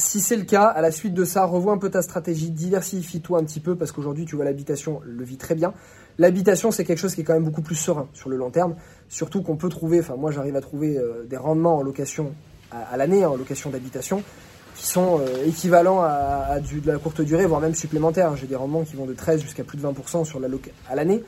Si 0.00 0.20
c'est 0.20 0.36
le 0.36 0.44
cas, 0.44 0.64
à 0.64 0.80
la 0.80 0.92
suite 0.92 1.12
de 1.12 1.26
ça, 1.26 1.44
revois 1.44 1.74
un 1.74 1.78
peu 1.78 1.90
ta 1.90 2.00
stratégie, 2.00 2.50
diversifie-toi 2.50 3.38
un 3.38 3.44
petit 3.44 3.60
peu 3.60 3.76
parce 3.76 3.92
qu'aujourd'hui 3.92 4.24
tu 4.24 4.34
vois 4.34 4.46
l'habitation 4.46 5.02
le 5.04 5.22
vit 5.24 5.36
très 5.36 5.54
bien. 5.54 5.74
L'habitation 6.16 6.70
c'est 6.70 6.84
quelque 6.84 6.98
chose 6.98 7.14
qui 7.14 7.20
est 7.20 7.24
quand 7.24 7.34
même 7.34 7.44
beaucoup 7.44 7.60
plus 7.60 7.74
serein 7.74 8.08
sur 8.14 8.30
le 8.30 8.38
long 8.38 8.50
terme, 8.50 8.76
surtout 9.10 9.42
qu'on 9.42 9.56
peut 9.56 9.68
trouver, 9.68 10.00
enfin 10.00 10.16
moi 10.16 10.30
j'arrive 10.30 10.56
à 10.56 10.62
trouver 10.62 10.96
euh, 10.96 11.26
des 11.28 11.36
rendements 11.36 11.76
en 11.76 11.82
location 11.82 12.32
à, 12.70 12.96
l'année 12.96 13.26
en 13.26 13.36
location 13.36 13.68
d'habitation 13.68 14.22
qui 14.74 14.86
sont 14.86 15.20
euh, 15.20 15.44
équivalents 15.46 16.00
à, 16.00 16.60
de 16.60 16.90
la 16.90 16.96
courte 16.96 17.20
durée, 17.20 17.44
voire 17.44 17.60
même 17.60 17.74
supplémentaires. 17.74 18.34
J'ai 18.36 18.46
des 18.46 18.56
rendements 18.56 18.84
qui 18.84 18.96
vont 18.96 19.04
de 19.04 19.12
13 19.12 19.42
jusqu'à 19.42 19.64
plus 19.64 19.76
de 19.76 19.86
20% 19.86 20.24
sur 20.24 20.40
la 20.40 20.48
à 20.88 20.94
l'année. 20.94 21.22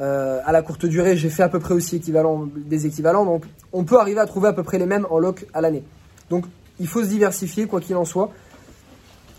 Euh, 0.00 0.40
à 0.44 0.52
la 0.52 0.60
courte 0.60 0.84
durée, 0.84 1.16
j'ai 1.16 1.30
fait 1.30 1.44
à 1.44 1.48
peu 1.48 1.60
près 1.60 1.72
aussi 1.72 1.98
des 1.98 2.86
équivalents, 2.86 3.24
donc 3.24 3.44
on 3.72 3.84
peut 3.84 3.98
arriver 3.98 4.20
à 4.20 4.26
trouver 4.26 4.48
à 4.48 4.52
peu 4.52 4.62
près 4.62 4.78
les 4.78 4.86
mêmes 4.86 5.06
en 5.08 5.18
loc 5.18 5.46
à 5.54 5.62
l'année. 5.62 5.82
Donc 6.28 6.44
il 6.80 6.86
faut 6.86 7.02
se 7.02 7.08
diversifier, 7.08 7.66
quoi 7.66 7.80
qu'il 7.80 7.96
en 7.96 8.04
soit. 8.04 8.30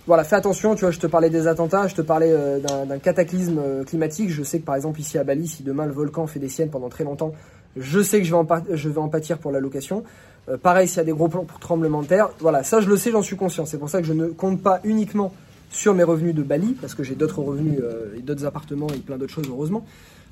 Voilà, 0.06 0.24
fais 0.24 0.36
attention, 0.36 0.76
tu 0.76 0.82
vois, 0.82 0.92
je 0.92 1.00
te 1.00 1.08
parlais 1.08 1.30
des 1.30 1.48
attentats, 1.48 1.88
je 1.88 1.96
te 1.96 2.02
parlais 2.02 2.32
euh, 2.32 2.60
d'un 2.60 3.00
cataclysme 3.00 3.86
climatique. 3.86 4.30
Je 4.30 4.44
sais 4.44 4.60
que 4.60 4.66
par 4.66 4.76
exemple 4.76 5.00
ici 5.00 5.18
à 5.18 5.24
Bali, 5.24 5.48
si 5.48 5.64
demain 5.64 5.86
le 5.86 5.94
volcan 5.94 6.28
fait 6.28 6.40
des 6.40 6.50
siennes 6.50 6.70
pendant 6.70 6.90
très 6.90 7.06
longtemps, 7.06 7.34
je 7.78 8.02
sais 8.02 8.20
que 8.20 8.26
je 8.26 8.32
vais 8.32 8.38
en, 8.38 8.48
je 8.72 8.90
vais 8.90 9.00
en 9.00 9.08
pâtir 9.08 9.38
pour 9.38 9.52
la 9.52 9.60
location. 9.60 10.04
Euh, 10.50 10.58
pareil, 10.58 10.88
s'il 10.88 10.98
y 10.98 11.02
a 11.02 11.06
des 11.06 11.14
gros 11.14 11.30
tremblements 11.62 12.02
de 12.02 12.08
terre, 12.08 12.30
voilà, 12.40 12.64
ça 12.64 12.82
je 12.82 12.90
le 12.90 12.98
sais, 12.98 13.12
j'en 13.12 13.22
suis 13.22 13.38
conscient. 13.38 13.66
C'est 13.66 13.78
pour 13.78 13.90
ça 13.90 14.02
que 14.02 14.08
je 14.08 14.14
ne 14.14 14.28
compte 14.28 14.62
pas 14.62 14.82
uniquement 14.84 15.34
sur 15.70 15.94
mes 15.94 16.04
revenus 16.04 16.36
de 16.36 16.44
Bali, 16.44 16.76
parce 16.80 16.94
que 16.94 17.04
j'ai 17.04 17.16
d'autres 17.16 17.42
revenus 17.42 17.80
euh, 17.82 18.16
et 18.18 18.22
d'autres 18.22 18.46
appartements 18.46 18.88
et 18.90 19.00
plein 19.00 19.18
d'autres 19.18 19.34
choses, 19.34 19.48
heureusement. 19.50 19.86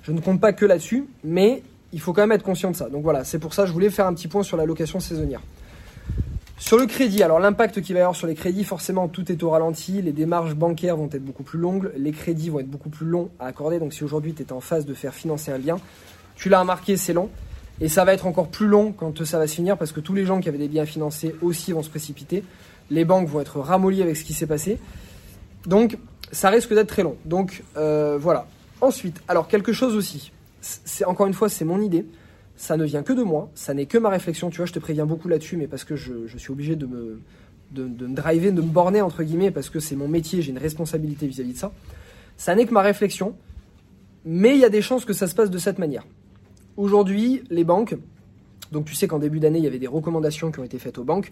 Je 0.03 0.11
ne 0.11 0.19
compte 0.19 0.39
pas 0.39 0.53
que 0.53 0.65
là-dessus, 0.65 1.05
mais 1.23 1.63
il 1.93 1.99
faut 1.99 2.13
quand 2.13 2.21
même 2.21 2.31
être 2.31 2.43
conscient 2.43 2.71
de 2.71 2.75
ça. 2.75 2.89
Donc 2.89 3.03
voilà, 3.03 3.23
c'est 3.23 3.39
pour 3.39 3.53
ça 3.53 3.63
que 3.63 3.69
je 3.69 3.73
voulais 3.73 3.89
faire 3.89 4.05
un 4.05 4.13
petit 4.13 4.27
point 4.27 4.43
sur 4.43 4.57
la 4.57 4.65
location 4.65 4.99
saisonnière. 4.99 5.41
Sur 6.61 6.77
le 6.77 6.85
crédit, 6.85 7.23
alors 7.23 7.39
l'impact 7.39 7.81
qu'il 7.81 7.95
va 7.95 7.99
y 7.99 8.03
avoir 8.03 8.15
sur 8.15 8.27
les 8.27 8.35
crédits, 8.35 8.63
forcément 8.63 9.07
tout 9.07 9.31
est 9.31 9.41
au 9.41 9.49
ralenti, 9.49 9.99
les 10.03 10.11
démarches 10.11 10.53
bancaires 10.53 10.95
vont 10.95 11.09
être 11.11 11.25
beaucoup 11.25 11.41
plus 11.41 11.57
longues, 11.57 11.91
les 11.97 12.11
crédits 12.11 12.51
vont 12.51 12.59
être 12.59 12.69
beaucoup 12.69 12.91
plus 12.91 13.07
longs 13.07 13.31
à 13.39 13.47
accorder. 13.47 13.79
Donc 13.79 13.93
si 13.93 14.03
aujourd'hui 14.03 14.35
tu 14.35 14.43
es 14.43 14.53
en 14.53 14.61
phase 14.61 14.85
de 14.85 14.93
faire 14.93 15.15
financer 15.15 15.51
un 15.51 15.57
bien, 15.57 15.77
tu 16.35 16.49
l'as 16.49 16.59
remarqué, 16.59 16.97
c'est 16.97 17.13
long. 17.13 17.29
Et 17.81 17.89
ça 17.89 18.05
va 18.05 18.13
être 18.13 18.27
encore 18.27 18.47
plus 18.47 18.67
long 18.67 18.91
quand 18.91 19.25
ça 19.25 19.39
va 19.39 19.47
se 19.47 19.55
finir 19.55 19.75
parce 19.75 19.91
que 19.91 19.99
tous 19.99 20.13
les 20.13 20.23
gens 20.23 20.39
qui 20.39 20.49
avaient 20.49 20.59
des 20.59 20.67
biens 20.67 20.85
financés 20.85 21.35
aussi 21.41 21.71
vont 21.73 21.81
se 21.81 21.89
précipiter. 21.89 22.43
Les 22.91 23.05
banques 23.05 23.27
vont 23.27 23.41
être 23.41 23.59
ramollies 23.59 24.03
avec 24.03 24.15
ce 24.15 24.23
qui 24.23 24.35
s'est 24.35 24.45
passé. 24.45 24.77
Donc 25.65 25.97
ça 26.31 26.51
risque 26.51 26.71
d'être 26.75 26.89
très 26.89 27.01
long. 27.01 27.17
Donc 27.25 27.63
euh, 27.75 28.19
voilà. 28.21 28.45
Ensuite, 28.81 29.19
alors 29.27 29.47
quelque 29.47 29.73
chose 29.73 29.95
aussi. 29.95 30.31
C'est 30.61 31.05
encore 31.05 31.25
une 31.25 31.33
fois, 31.33 31.49
c'est 31.49 31.65
mon 31.65 31.81
idée. 31.81 32.05
Ça 32.61 32.77
ne 32.77 32.85
vient 32.85 33.01
que 33.01 33.11
de 33.11 33.23
moi. 33.23 33.49
Ça 33.55 33.73
n'est 33.73 33.87
que 33.87 33.97
ma 33.97 34.09
réflexion. 34.09 34.51
Tu 34.51 34.57
vois, 34.57 34.67
je 34.67 34.71
te 34.71 34.77
préviens 34.77 35.07
beaucoup 35.07 35.27
là-dessus, 35.27 35.57
mais 35.57 35.65
parce 35.65 35.83
que 35.83 35.95
je, 35.95 36.37
suis 36.37 36.51
obligé 36.51 36.75
de 36.75 36.85
me, 36.85 37.19
de, 37.71 38.05
driver, 38.05 38.51
de 38.51 38.61
me 38.61 38.67
borner 38.67 39.01
entre 39.01 39.23
guillemets, 39.23 39.49
parce 39.49 39.71
que 39.71 39.79
c'est 39.79 39.95
mon 39.95 40.07
métier, 40.07 40.43
j'ai 40.43 40.51
une 40.51 40.59
responsabilité 40.59 41.25
vis-à-vis 41.25 41.49
-vis 41.49 41.53
de 41.55 41.57
ça. 41.57 41.71
Ça 42.37 42.53
n'est 42.53 42.67
que 42.67 42.73
ma 42.73 42.83
réflexion, 42.83 43.35
mais 44.25 44.53
il 44.53 44.59
y 44.59 44.63
a 44.63 44.69
des 44.69 44.83
chances 44.83 45.05
que 45.05 45.13
ça 45.13 45.25
se 45.25 45.33
passe 45.33 45.49
de 45.49 45.57
cette 45.57 45.79
manière. 45.79 46.05
Aujourd'hui, 46.77 47.41
les 47.49 47.63
banques, 47.63 47.95
donc 48.71 48.85
tu 48.85 48.93
sais 48.93 49.07
qu'en 49.07 49.17
début 49.17 49.39
d'année, 49.39 49.57
il 49.57 49.63
y 49.63 49.67
avait 49.67 49.79
des 49.79 49.87
recommandations 49.87 50.51
qui 50.51 50.59
ont 50.59 50.63
été 50.63 50.77
faites 50.77 50.99
aux 50.99 51.03
banques, 51.03 51.31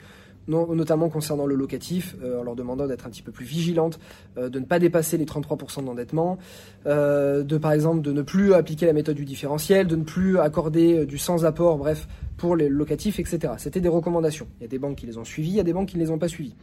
notamment 0.49 1.09
concernant 1.09 1.45
le 1.45 1.55
locatif, 1.55 2.15
euh, 2.23 2.39
en 2.39 2.43
leur 2.43 2.55
demandant 2.55 2.87
d'être 2.87 3.05
un 3.05 3.09
petit 3.09 3.21
peu 3.21 3.31
plus 3.31 3.45
vigilantes, 3.45 3.99
euh, 4.37 4.49
de 4.49 4.59
ne 4.59 4.65
pas 4.65 4.79
dépasser 4.79 5.17
les 5.17 5.25
33% 5.25 5.83
d'endettement, 5.83 6.37
euh, 6.85 7.43
de 7.43 7.57
par 7.57 7.71
exemple 7.71 8.01
de 8.01 8.11
ne 8.11 8.21
plus 8.21 8.53
appliquer 8.53 8.85
la 8.85 8.93
méthode 8.93 9.15
du 9.15 9.25
différentiel, 9.25 9.87
de 9.87 9.95
ne 9.95 10.03
plus 10.03 10.39
accorder 10.39 11.05
du 11.05 11.17
sans 11.17 11.45
apport, 11.45 11.77
bref, 11.77 12.07
pour 12.37 12.55
les 12.55 12.69
locatifs, 12.69 13.19
etc. 13.19 13.53
C'était 13.57 13.81
des 13.81 13.89
recommandations. 13.89 14.47
Il 14.59 14.63
y 14.63 14.65
a 14.65 14.69
des 14.69 14.79
banques 14.79 14.97
qui 14.97 15.05
les 15.05 15.17
ont 15.17 15.25
suivies, 15.25 15.51
il 15.51 15.55
y 15.55 15.59
a 15.59 15.63
des 15.63 15.73
banques 15.73 15.89
qui 15.89 15.97
ne 15.97 16.03
les 16.03 16.11
ont 16.11 16.19
pas 16.19 16.27
suivies. 16.27 16.55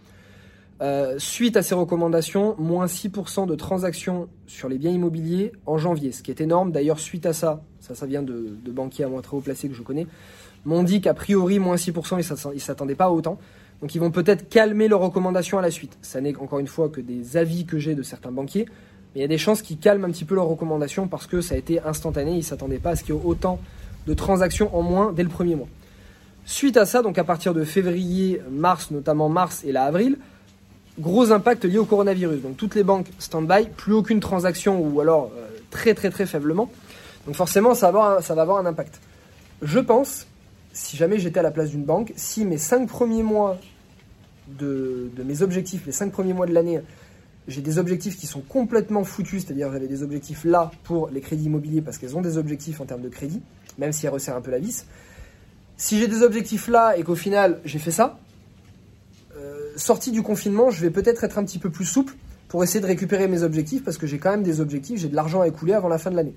suite 1.18 1.56
à 1.56 1.62
ces 1.62 1.74
recommandations, 1.74 2.54
moins 2.58 2.86
6% 2.86 3.46
de 3.46 3.54
transactions 3.54 4.28
sur 4.46 4.68
les 4.68 4.78
biens 4.78 4.90
immobiliers 4.90 5.52
en 5.64 5.78
janvier, 5.78 6.12
ce 6.12 6.22
qui 6.22 6.30
est 6.30 6.40
énorme. 6.40 6.70
D'ailleurs, 6.70 7.00
suite 7.00 7.24
à 7.24 7.32
ça, 7.32 7.62
ça, 7.80 7.94
ça 7.94 8.06
vient 8.06 8.22
de, 8.22 8.58
banquiers 8.66 9.04
à 9.04 9.08
moins 9.08 9.22
très 9.22 9.36
haut 9.36 9.40
placés 9.40 9.68
que 9.68 9.74
je 9.74 9.82
connais, 9.82 10.06
m'ont 10.66 10.82
dit 10.82 11.00
qu'a 11.00 11.14
priori, 11.14 11.58
moins 11.58 11.76
6%, 11.76 12.16
ils 12.50 12.54
ne 12.54 12.58
s'attendaient 12.58 12.94
pas 12.94 13.06
à 13.06 13.10
autant. 13.10 13.38
Donc 13.80 13.94
ils 13.94 13.98
vont 14.00 14.10
peut-être 14.10 14.48
calmer 14.48 14.88
leurs 14.88 15.00
recommandations 15.00 15.58
à 15.58 15.62
la 15.62 15.70
suite. 15.70 15.98
Ça 16.02 16.20
n'est 16.20 16.36
encore 16.36 16.58
une 16.58 16.66
fois 16.66 16.88
que 16.88 17.00
des 17.00 17.36
avis 17.36 17.66
que 17.66 17.78
j'ai 17.78 17.94
de 17.94 18.02
certains 18.02 18.32
banquiers, 18.32 18.66
mais 19.14 19.20
il 19.20 19.22
y 19.22 19.24
a 19.24 19.28
des 19.28 19.38
chances 19.38 19.62
qu'ils 19.62 19.78
calment 19.78 20.04
un 20.04 20.10
petit 20.10 20.24
peu 20.24 20.34
leurs 20.34 20.46
recommandations 20.46 21.08
parce 21.08 21.26
que 21.26 21.40
ça 21.40 21.54
a 21.54 21.58
été 21.58 21.80
instantané, 21.80 22.32
ils 22.32 22.38
ne 22.38 22.42
s'attendaient 22.42 22.78
pas 22.78 22.90
à 22.90 22.96
ce 22.96 23.04
qu'il 23.04 23.14
y 23.14 23.18
ait 23.18 23.20
autant 23.22 23.58
de 24.06 24.14
transactions 24.14 24.74
en 24.76 24.82
moins 24.82 25.12
dès 25.12 25.22
le 25.22 25.28
premier 25.28 25.56
mois. 25.56 25.68
Suite 26.44 26.76
à 26.76 26.86
ça, 26.86 27.02
donc 27.02 27.18
à 27.18 27.24
partir 27.24 27.54
de 27.54 27.64
février, 27.64 28.40
mars, 28.50 28.90
notamment 28.90 29.28
mars 29.28 29.64
et 29.64 29.72
là 29.72 29.84
avril, 29.84 30.16
gros 30.98 31.32
impact 31.32 31.64
lié 31.64 31.78
au 31.78 31.84
coronavirus. 31.84 32.40
Donc 32.40 32.56
toutes 32.56 32.74
les 32.74 32.84
banques 32.84 33.08
stand-by, 33.18 33.68
plus 33.76 33.92
aucune 33.92 34.20
transaction 34.20 34.80
ou 34.80 35.00
alors 35.00 35.30
euh, 35.36 35.48
très 35.70 35.94
très 35.94 36.10
très 36.10 36.24
faiblement. 36.24 36.70
Donc 37.26 37.34
forcément, 37.34 37.74
ça 37.74 37.90
va, 37.90 37.98
avoir, 37.98 38.22
ça 38.22 38.34
va 38.34 38.42
avoir 38.42 38.58
un 38.58 38.66
impact. 38.66 39.00
Je 39.62 39.80
pense, 39.80 40.26
si 40.76 40.98
jamais 40.98 41.18
j'étais 41.18 41.40
à 41.40 41.42
la 41.42 41.50
place 41.50 41.70
d'une 41.70 41.84
banque, 41.84 42.12
si 42.16 42.44
mes 42.44 42.58
5 42.58 42.86
premiers 42.86 43.22
mois 43.22 43.58
de, 44.46 45.10
mes 45.24 45.40
objectifs, 45.40 45.86
les 45.86 45.92
5 45.92 46.12
premiers 46.12 46.34
mois 46.34 46.44
de 46.44 46.52
l'année, 46.52 46.80
j'ai 47.48 47.62
des 47.62 47.78
objectifs 47.78 48.18
qui 48.18 48.26
sont 48.26 48.42
complètement 48.42 49.02
foutus, 49.02 49.44
c'est-à-dire 49.44 49.72
j'avais 49.72 49.88
des 49.88 50.02
objectifs 50.02 50.44
là 50.44 50.70
pour 50.84 51.08
les 51.08 51.22
crédits 51.22 51.44
immobiliers 51.44 51.80
parce 51.80 51.96
qu'elles 51.96 52.14
ont 52.14 52.20
des 52.20 52.36
objectifs 52.36 52.78
en 52.82 52.84
termes 52.84 53.00
de 53.00 53.08
crédit, 53.08 53.40
même 53.78 53.92
si 53.92 54.04
elles 54.04 54.12
resserrent 54.12 54.36
un 54.36 54.42
peu 54.42 54.50
la 54.50 54.58
vis. 54.58 54.84
Si 55.78 55.98
j'ai 55.98 56.08
des 56.08 56.22
objectifs 56.22 56.68
là 56.68 56.98
et 56.98 57.04
qu'au 57.04 57.14
final 57.14 57.58
j'ai 57.64 57.78
fait 57.78 57.90
ça, 57.90 58.18
euh, 59.38 59.72
sorti 59.76 60.12
du 60.12 60.22
confinement, 60.22 60.70
je 60.70 60.82
vais 60.82 60.90
peut-être 60.90 61.24
être 61.24 61.38
un 61.38 61.44
petit 61.44 61.58
peu 61.58 61.70
plus 61.70 61.86
souple 61.86 62.14
pour 62.48 62.62
essayer 62.62 62.80
de 62.80 62.86
récupérer 62.86 63.28
mes 63.28 63.42
objectifs 63.42 63.82
parce 63.82 63.96
que 63.96 64.06
j'ai 64.06 64.18
quand 64.18 64.30
même 64.30 64.42
des 64.42 64.60
objectifs, 64.60 65.00
j'ai 65.00 65.08
de 65.08 65.16
l'argent 65.16 65.40
à 65.40 65.48
écouler 65.48 65.72
avant 65.72 65.88
la 65.88 65.98
fin 65.98 66.10
de 66.10 66.16
l'année. 66.16 66.34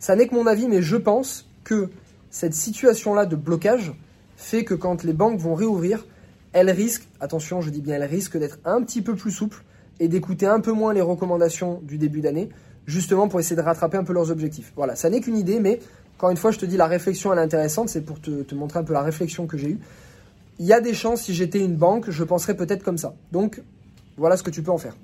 Ça 0.00 0.16
n'est 0.16 0.26
que 0.26 0.34
mon 0.34 0.48
avis, 0.48 0.66
mais 0.66 0.82
je 0.82 0.96
pense 0.96 1.48
que 1.62 1.90
cette 2.30 2.54
situation-là 2.54 3.26
de 3.26 3.36
blocage 3.36 3.92
fait 4.36 4.64
que 4.64 4.74
quand 4.74 5.02
les 5.02 5.12
banques 5.12 5.38
vont 5.40 5.54
réouvrir, 5.54 6.06
elles 6.52 6.70
risquent, 6.70 7.08
attention, 7.20 7.60
je 7.60 7.70
dis 7.70 7.80
bien 7.80 7.96
elles 7.96 8.04
risquent 8.04 8.38
d'être 8.38 8.58
un 8.64 8.82
petit 8.82 9.02
peu 9.02 9.14
plus 9.14 9.30
souples 9.30 9.64
et 10.00 10.08
d'écouter 10.08 10.46
un 10.46 10.60
peu 10.60 10.72
moins 10.72 10.92
les 10.92 11.00
recommandations 11.00 11.80
du 11.82 11.98
début 11.98 12.20
d'année, 12.20 12.48
justement 12.86 13.28
pour 13.28 13.40
essayer 13.40 13.56
de 13.56 13.62
rattraper 13.62 13.96
un 13.96 14.04
peu 14.04 14.12
leurs 14.12 14.30
objectifs. 14.30 14.72
Voilà, 14.76 14.96
ça 14.96 15.10
n'est 15.10 15.20
qu'une 15.20 15.36
idée, 15.36 15.60
mais 15.60 15.80
encore 16.16 16.30
une 16.30 16.36
fois, 16.36 16.50
je 16.50 16.58
te 16.58 16.66
dis, 16.66 16.76
la 16.76 16.86
réflexion, 16.86 17.32
elle 17.32 17.38
est 17.38 17.42
intéressante, 17.42 17.88
c'est 17.88 18.00
pour 18.00 18.20
te, 18.20 18.42
te, 18.42 18.54
montrer 18.54 18.80
un 18.80 18.84
peu 18.84 18.92
la 18.92 19.02
réflexion 19.02 19.46
que 19.46 19.56
j'ai 19.56 19.70
eue. 19.70 19.78
Il 20.58 20.66
y 20.66 20.72
a 20.72 20.80
des 20.80 20.94
chances, 20.94 21.22
si 21.22 21.34
j'étais 21.34 21.60
une 21.60 21.76
banque, 21.76 22.10
je 22.10 22.24
penserais 22.24 22.56
peut-être 22.56 22.82
comme 22.82 22.98
ça. 22.98 23.14
Donc, 23.30 23.62
voilà 24.16 24.36
ce 24.36 24.42
que 24.42 24.50
tu 24.50 24.62
peux 24.62 24.72
en 24.72 24.78
faire. 24.78 24.96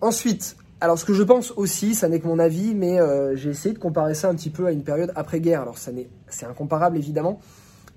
Ensuite, 0.00 0.56
alors 0.80 0.98
ce 0.98 1.04
que 1.04 1.12
je 1.12 1.24
pense 1.24 1.52
aussi, 1.56 1.94
ça 1.94 2.08
n'est 2.08 2.20
que 2.20 2.26
mon 2.28 2.38
avis, 2.38 2.74
mais 2.74 3.00
euh, 3.00 3.34
j'ai 3.34 3.50
essayé 3.50 3.74
de 3.74 3.80
comparer 3.80 4.14
ça 4.14 4.28
un 4.28 4.34
petit 4.34 4.50
peu 4.50 4.66
à 4.66 4.70
une 4.70 4.84
période 4.84 5.12
après-guerre. 5.16 5.62
Alors 5.62 5.76
c'est 5.76 6.46
incomparable 6.46 6.96
évidemment, 6.96 7.40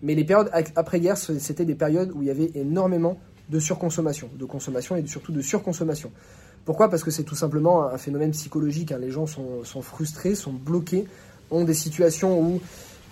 mais 0.01 0.15
les 0.15 0.23
périodes 0.23 0.49
après-guerre, 0.75 1.17
c'était 1.17 1.65
des 1.65 1.75
périodes 1.75 2.11
où 2.15 2.23
il 2.23 2.27
y 2.27 2.31
avait 2.31 2.51
énormément 2.55 3.19
de 3.49 3.59
surconsommation, 3.59 4.29
de 4.33 4.45
consommation 4.45 4.95
et 4.95 5.05
surtout 5.05 5.31
de 5.31 5.41
surconsommation. 5.41 6.11
Pourquoi? 6.65 6.89
Parce 6.89 7.03
que 7.03 7.11
c'est 7.11 7.23
tout 7.23 7.35
simplement 7.35 7.85
un 7.85 7.97
phénomène 7.97 8.31
psychologique. 8.31 8.91
Hein. 8.91 8.99
Les 8.99 9.11
gens 9.11 9.27
sont, 9.27 9.81
frustrés, 9.81 10.35
sont 10.35 10.53
bloqués, 10.53 11.05
ont 11.51 11.63
des 11.63 11.73
situations 11.73 12.39
où 12.39 12.61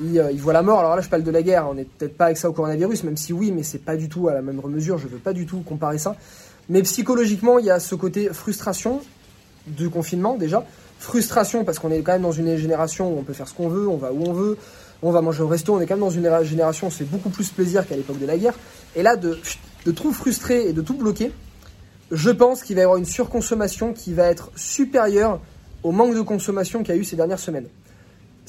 euh, 0.02 0.32
ils, 0.32 0.40
voient 0.40 0.54
la 0.54 0.62
mort. 0.62 0.80
Alors 0.80 0.96
là, 0.96 1.02
je 1.02 1.10
parle 1.10 1.24
de 1.24 1.32
la 1.32 1.42
guerre. 1.42 1.68
On 1.70 1.74
n'est 1.74 1.86
peut-être 1.86 2.16
pas 2.16 2.26
avec 2.26 2.38
ça 2.38 2.50
au 2.50 2.54
coronavirus, 2.54 3.04
même 3.04 3.18
si 3.18 3.34
oui, 3.34 3.52
mais 3.52 3.64
c'est 3.64 3.84
pas 3.84 3.98
du 3.98 4.08
tout 4.08 4.30
à 4.30 4.34
la 4.34 4.42
même 4.42 4.62
mesure. 4.68 4.98
Je 4.98 5.08
veux 5.08 5.18
pas 5.18 5.34
du 5.34 5.46
tout 5.46 5.60
comparer 5.62 5.98
ça. 5.98 6.16
Mais 6.70 6.82
psychologiquement, 6.84 7.60
il 7.60 7.66
y 7.66 7.72
a 7.72 7.80
ce 7.80 7.96
côté 7.96 8.30
frustration 8.30 9.02
du 9.70 9.90
confinement 9.90 10.36
déjà. 10.36 10.66
Frustration 11.00 11.64
parce 11.64 11.80
qu'on 11.80 11.92
est 11.92 12.02
quand 12.02 12.14
même 12.14 12.24
dans 12.24 12.32
une 12.32 12.58
génération 12.58 13.14
où 13.14 13.20
on 13.20 13.24
peut 13.24 13.34
faire 13.34 13.48
ce 13.48 13.54
qu'on 13.54 13.70
veut, 13.70 13.88
on 13.88 13.98
va 13.98 14.12
où 14.12 14.24
on 14.26 14.34
veut, 14.34 14.58
on 15.02 15.12
va 15.12 15.22
manger 15.22 15.44
au 15.44 15.48
resto, 15.48 15.76
on 15.76 15.80
est 15.80 15.86
quand 15.86 15.96
même 15.96 16.04
dans 16.04 16.10
une 16.10 16.30
génération 16.44 16.88
où 16.88 16.92
c'est 16.92 17.10
beaucoup 17.10 17.30
plus 17.30 17.50
plaisir 17.50 17.88
qu'à 17.88 17.96
l'époque 17.96 18.20
de 18.20 18.26
la 18.26 18.38
guerre. 18.38 18.54
Et 18.96 19.04
là, 19.04 19.16
de, 19.16 19.40
de 19.86 19.92
tout 19.92 20.12
frustrer 20.12 20.68
et 20.68 20.74
de 20.74 20.82
tout 20.82 20.96
bloquer, 20.96 21.32
je 22.12 22.30
pense 22.30 22.64
qu'il 22.64 22.76
va 22.76 22.82
y 22.82 22.84
avoir 22.84 22.98
une 22.98 23.06
surconsommation 23.06 23.94
qui 23.94 24.14
va 24.14 24.26
être 24.26 24.52
supérieure 24.56 25.40
au 25.84 25.92
manque 25.92 26.16
de 26.16 26.22
consommation 26.22 26.84
qu'il 26.84 26.94
y 26.94 26.98
a 26.98 27.02
eu 27.02 27.06
ces 27.06 27.16
dernières 27.16 27.40
semaines 27.40 27.68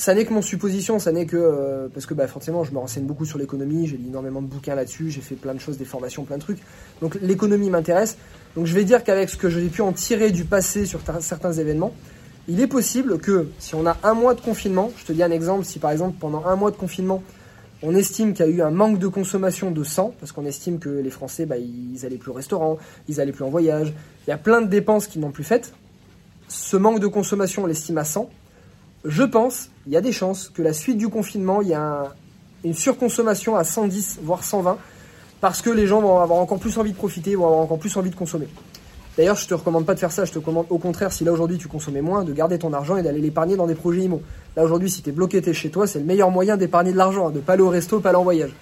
ça 0.00 0.14
n'est 0.14 0.24
que 0.24 0.32
mon 0.32 0.40
supposition, 0.40 0.98
ça 0.98 1.12
n'est 1.12 1.26
que 1.26 1.36
euh, 1.36 1.88
parce 1.92 2.06
que 2.06 2.14
bah, 2.14 2.26
forcément 2.26 2.64
je 2.64 2.72
me 2.72 2.78
renseigne 2.78 3.04
beaucoup 3.04 3.26
sur 3.26 3.38
l'économie, 3.38 3.86
j'ai 3.86 3.98
lu 3.98 4.06
énormément 4.08 4.40
de 4.40 4.46
bouquins 4.46 4.74
là-dessus, 4.74 5.10
j'ai 5.10 5.20
fait 5.20 5.34
plein 5.34 5.52
de 5.52 5.58
choses, 5.58 5.76
des 5.76 5.84
formations, 5.84 6.24
plein 6.24 6.38
de 6.38 6.42
trucs. 6.42 6.60
Donc 7.02 7.18
l'économie 7.20 7.68
m'intéresse. 7.68 8.16
Donc 8.56 8.64
je 8.64 8.74
vais 8.74 8.84
dire 8.84 9.04
qu'avec 9.04 9.28
ce 9.28 9.36
que 9.36 9.50
j'ai 9.50 9.68
pu 9.68 9.82
en 9.82 9.92
tirer 9.92 10.30
du 10.30 10.46
passé 10.46 10.86
sur 10.86 11.00
certains 11.20 11.52
événements, 11.52 11.92
il 12.48 12.62
est 12.62 12.66
possible 12.66 13.18
que 13.18 13.48
si 13.58 13.74
on 13.74 13.84
a 13.84 13.98
un 14.02 14.14
mois 14.14 14.32
de 14.32 14.40
confinement, 14.40 14.90
je 14.96 15.04
te 15.04 15.12
dis 15.12 15.22
un 15.22 15.30
exemple, 15.30 15.66
si 15.66 15.78
par 15.78 15.90
exemple 15.90 16.16
pendant 16.18 16.46
un 16.46 16.56
mois 16.56 16.70
de 16.70 16.76
confinement, 16.76 17.22
on 17.82 17.94
estime 17.94 18.32
qu'il 18.32 18.46
y 18.46 18.48
a 18.48 18.52
eu 18.52 18.62
un 18.62 18.70
manque 18.70 18.98
de 18.98 19.06
consommation 19.06 19.70
de 19.70 19.84
sang, 19.84 20.14
parce 20.18 20.32
qu'on 20.32 20.46
estime 20.46 20.78
que 20.78 20.88
les 20.88 21.10
Français, 21.10 21.44
bah, 21.44 21.56
ils 21.58 22.06
allaient 22.06 22.16
plus 22.16 22.30
au 22.30 22.34
restaurant, 22.34 22.78
ils 23.06 23.20
allaient 23.20 23.32
plus 23.32 23.44
en 23.44 23.50
voyage, 23.50 23.92
il 24.26 24.30
y 24.30 24.32
a 24.32 24.38
plein 24.38 24.62
de 24.62 24.68
dépenses 24.68 25.08
qu'ils 25.08 25.20
n'ont 25.20 25.30
plus 25.30 25.44
faites. 25.44 25.74
Ce 26.48 26.78
manque 26.78 27.00
de 27.00 27.06
consommation, 27.06 27.64
on 27.64 27.66
l'estime 27.66 27.98
à 27.98 28.04
100 28.04 28.30
je 29.04 29.22
pense, 29.22 29.70
il 29.86 29.92
y 29.92 29.96
a 29.96 30.00
des 30.00 30.12
chances 30.12 30.50
que 30.50 30.62
la 30.62 30.72
suite 30.72 30.98
du 30.98 31.08
confinement, 31.08 31.62
il 31.62 31.68
y 31.68 31.74
a 31.74 32.14
une 32.64 32.74
surconsommation 32.74 33.56
à 33.56 33.64
110, 33.64 34.18
voire 34.22 34.44
120, 34.44 34.76
parce 35.40 35.62
que 35.62 35.70
les 35.70 35.86
gens 35.86 36.02
vont 36.02 36.18
avoir 36.18 36.38
encore 36.38 36.58
plus 36.58 36.76
envie 36.76 36.92
de 36.92 36.96
profiter, 36.96 37.34
vont 37.34 37.46
avoir 37.46 37.60
encore 37.60 37.78
plus 37.78 37.96
envie 37.96 38.10
de 38.10 38.14
consommer. 38.14 38.48
D'ailleurs, 39.16 39.36
je 39.36 39.46
te 39.46 39.54
recommande 39.54 39.86
pas 39.86 39.94
de 39.94 39.98
faire 39.98 40.12
ça, 40.12 40.24
je 40.24 40.32
te 40.32 40.38
recommande 40.38 40.66
au 40.70 40.78
contraire, 40.78 41.12
si 41.12 41.24
là 41.24 41.32
aujourd'hui 41.32 41.58
tu 41.58 41.68
consommais 41.68 42.00
moins, 42.00 42.24
de 42.24 42.32
garder 42.32 42.58
ton 42.58 42.72
argent 42.72 42.96
et 42.96 43.02
d'aller 43.02 43.20
l'épargner 43.20 43.56
dans 43.56 43.66
des 43.66 43.74
projets 43.74 44.02
IMO. 44.02 44.22
Là 44.56 44.64
aujourd'hui, 44.64 44.90
si 44.90 45.02
tu 45.02 45.10
es 45.10 45.12
bloqué, 45.12 45.42
es 45.44 45.52
chez 45.52 45.70
toi, 45.70 45.86
c'est 45.86 45.98
le 45.98 46.04
meilleur 46.04 46.30
moyen 46.30 46.56
d'épargner 46.56 46.92
de 46.92 46.96
l'argent, 46.96 47.28
hein, 47.28 47.30
de 47.30 47.40
pas 47.40 47.54
aller 47.54 47.62
au 47.62 47.70
resto, 47.70 48.00
pas 48.00 48.10
aller 48.10 48.18
en 48.18 48.22
voyage. 48.22 48.54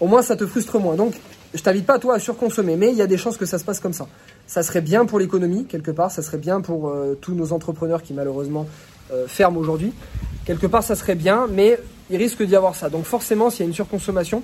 Au 0.00 0.06
moins, 0.06 0.22
ça 0.22 0.36
te 0.36 0.46
frustre 0.46 0.78
moins. 0.78 0.96
Donc, 0.96 1.14
je 1.54 1.62
t'invite 1.62 1.86
pas 1.86 1.98
toi 1.98 2.16
à 2.16 2.18
surconsommer, 2.18 2.76
mais 2.76 2.90
il 2.90 2.96
y 2.96 3.02
a 3.02 3.06
des 3.06 3.16
chances 3.16 3.36
que 3.36 3.46
ça 3.46 3.58
se 3.58 3.64
passe 3.64 3.80
comme 3.80 3.94
ça. 3.94 4.06
Ça 4.46 4.62
serait 4.62 4.82
bien 4.82 5.06
pour 5.06 5.18
l'économie, 5.18 5.64
quelque 5.64 5.90
part, 5.90 6.10
ça 6.10 6.22
serait 6.22 6.38
bien 6.38 6.60
pour 6.60 6.88
euh, 6.88 7.16
tous 7.20 7.34
nos 7.34 7.52
entrepreneurs 7.52 8.02
qui 8.02 8.12
malheureusement 8.12 8.66
euh, 9.12 9.26
ferme 9.26 9.56
aujourd'hui. 9.56 9.92
Quelque 10.44 10.66
part, 10.66 10.82
ça 10.82 10.94
serait 10.94 11.14
bien, 11.14 11.46
mais 11.50 11.78
il 12.10 12.16
risque 12.16 12.42
d'y 12.42 12.56
avoir 12.56 12.74
ça. 12.74 12.88
Donc 12.88 13.04
forcément, 13.04 13.50
s'il 13.50 13.60
y 13.60 13.62
a 13.62 13.66
une 13.66 13.74
surconsommation, 13.74 14.42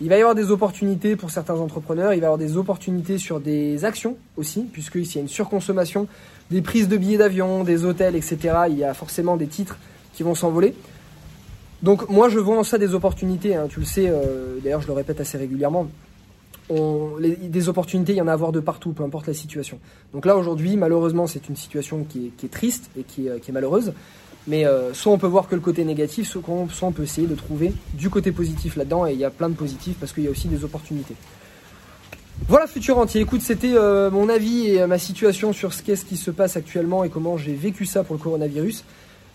il 0.00 0.08
va 0.08 0.16
y 0.16 0.20
avoir 0.20 0.34
des 0.34 0.50
opportunités 0.50 1.14
pour 1.14 1.30
certains 1.30 1.56
entrepreneurs, 1.56 2.14
il 2.14 2.20
va 2.20 2.24
y 2.24 2.26
avoir 2.26 2.38
des 2.38 2.56
opportunités 2.56 3.18
sur 3.18 3.38
des 3.38 3.84
actions 3.84 4.16
aussi, 4.36 4.62
puisque 4.72 5.04
s'il 5.04 5.16
y 5.16 5.18
a 5.18 5.22
une 5.22 5.28
surconsommation, 5.28 6.08
des 6.50 6.62
prises 6.62 6.88
de 6.88 6.96
billets 6.96 7.18
d'avion, 7.18 7.64
des 7.64 7.84
hôtels, 7.84 8.16
etc., 8.16 8.38
il 8.70 8.78
y 8.78 8.84
a 8.84 8.94
forcément 8.94 9.36
des 9.36 9.46
titres 9.46 9.76
qui 10.14 10.22
vont 10.22 10.34
s'envoler. 10.34 10.74
Donc 11.82 12.08
moi 12.08 12.28
je 12.28 12.38
vois 12.38 12.58
en 12.58 12.64
ça 12.64 12.78
des 12.78 12.94
opportunités, 12.94 13.54
hein, 13.54 13.66
tu 13.68 13.80
le 13.80 13.86
sais, 13.86 14.06
euh, 14.08 14.58
d'ailleurs 14.62 14.80
je 14.80 14.86
le 14.86 14.92
répète 14.92 15.20
assez 15.20 15.38
régulièrement. 15.38 15.88
Des 16.70 17.68
opportunités, 17.68 18.12
il 18.12 18.16
y 18.16 18.20
en 18.20 18.28
a 18.28 18.32
à 18.32 18.36
voir 18.36 18.52
de 18.52 18.60
partout, 18.60 18.92
peu 18.92 19.02
importe 19.02 19.26
la 19.26 19.34
situation. 19.34 19.78
Donc 20.12 20.24
là 20.24 20.36
aujourd'hui, 20.36 20.76
malheureusement, 20.76 21.26
c'est 21.26 21.48
une 21.48 21.56
situation 21.56 22.04
qui 22.04 22.32
est, 22.42 22.50
triste 22.50 22.90
et 22.96 23.02
qui 23.02 23.26
est, 23.26 23.40
qui 23.40 23.50
est 23.50 23.54
malheureuse. 23.54 23.92
Mais 24.46 24.66
euh, 24.66 24.94
soit 24.94 25.12
on 25.12 25.18
peut 25.18 25.26
voir 25.26 25.48
que 25.48 25.54
le 25.54 25.60
côté 25.60 25.84
négatif, 25.84 26.28
soit 26.28 26.42
on, 26.48 26.68
soit 26.68 26.88
on 26.88 26.92
peut 26.92 27.02
essayer 27.02 27.26
de 27.26 27.34
trouver 27.34 27.72
du 27.94 28.08
côté 28.08 28.32
positif 28.32 28.76
là-dedans. 28.76 29.06
Et 29.06 29.12
il 29.12 29.18
y 29.18 29.24
a 29.24 29.30
plein 29.30 29.48
de 29.48 29.54
positifs 29.54 29.96
parce 29.98 30.12
qu'il 30.12 30.24
y 30.24 30.28
a 30.28 30.30
aussi 30.30 30.48
des 30.48 30.64
opportunités. 30.64 31.14
Voilà 32.48 32.66
futur. 32.66 33.04
Écoute, 33.14 33.42
c'était 33.42 33.74
euh, 33.74 34.10
mon 34.10 34.28
avis 34.28 34.68
et 34.68 34.80
euh, 34.80 34.86
ma 34.86 34.98
situation 34.98 35.52
sur 35.52 35.74
ce 35.74 35.82
qu'est-ce 35.82 36.04
qui 36.04 36.16
se 36.16 36.30
passe 36.30 36.56
actuellement 36.56 37.04
et 37.04 37.10
comment 37.10 37.36
j'ai 37.36 37.54
vécu 37.54 37.84
ça 37.84 38.02
pour 38.02 38.16
le 38.16 38.20
coronavirus. 38.20 38.84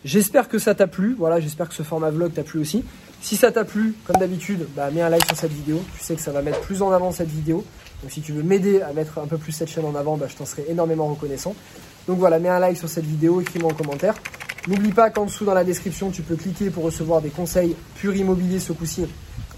J'espère 0.04 0.50
que 0.50 0.58
ça 0.58 0.74
t'a 0.76 0.88
plu. 0.88 1.16
Voilà, 1.18 1.40
j'espère 1.40 1.70
que 1.70 1.76
ce 1.76 1.84
format 1.84 2.10
vlog 2.10 2.34
t'a 2.34 2.44
plu 2.44 2.60
aussi. 2.60 2.84
Si 3.22 3.36
ça 3.38 3.52
t'a 3.52 3.66
plu, 3.66 3.96
comme 4.06 4.18
d'habitude, 4.18 4.68
bah, 4.76 4.92
mets 4.92 5.02
un 5.02 5.10
like 5.10 5.26
sur 5.26 5.36
cette 5.36 5.52
vidéo. 5.52 5.82
Tu 5.98 6.04
sais 6.04 6.16
que 6.16 6.22
ça 6.22 6.32
va 6.32 6.42
mettre 6.42 6.62
plus 6.62 6.82
en 6.82 6.92
avant 6.92 7.12
cette 7.12 7.30
vidéo. 7.30 7.64
Donc 8.02 8.12
si 8.12 8.22
tu 8.22 8.34
veux 8.34 8.44
m'aider 8.44 8.82
à 8.82 8.94
mettre 8.94 9.18
un 9.18 9.28
peu 9.28 9.38
plus 9.38 9.52
cette 9.52 9.70
chaîne 9.70 9.86
en 9.86 9.96
avant, 9.96 10.18
bah, 10.18 10.28
je 10.30 10.36
t'en 10.36 10.46
serai 10.46 10.66
énormément 10.70 11.08
reconnaissant. 11.08 11.56
Donc 12.08 12.20
voilà, 12.20 12.40
mets 12.40 12.50
un 12.50 12.60
like 12.60 12.78
sur 12.78 12.90
cette 12.90 13.06
vidéo, 13.06 13.42
écris-moi 13.42 13.72
en 13.72 13.76
commentaire. 13.76 14.16
N'oublie 14.68 14.92
pas 14.92 15.10
qu'en 15.10 15.26
dessous 15.26 15.46
dans 15.46 15.54
la 15.54 15.64
description, 15.64 16.12
tu 16.12 16.22
peux 16.22 16.36
cliquer 16.36 16.70
pour 16.70 16.84
recevoir 16.84 17.22
des 17.22 17.30
conseils 17.30 17.76
pur 17.96 18.16
immobilier 18.16 18.60
ce 18.60 18.74
coup-ci 18.74 19.06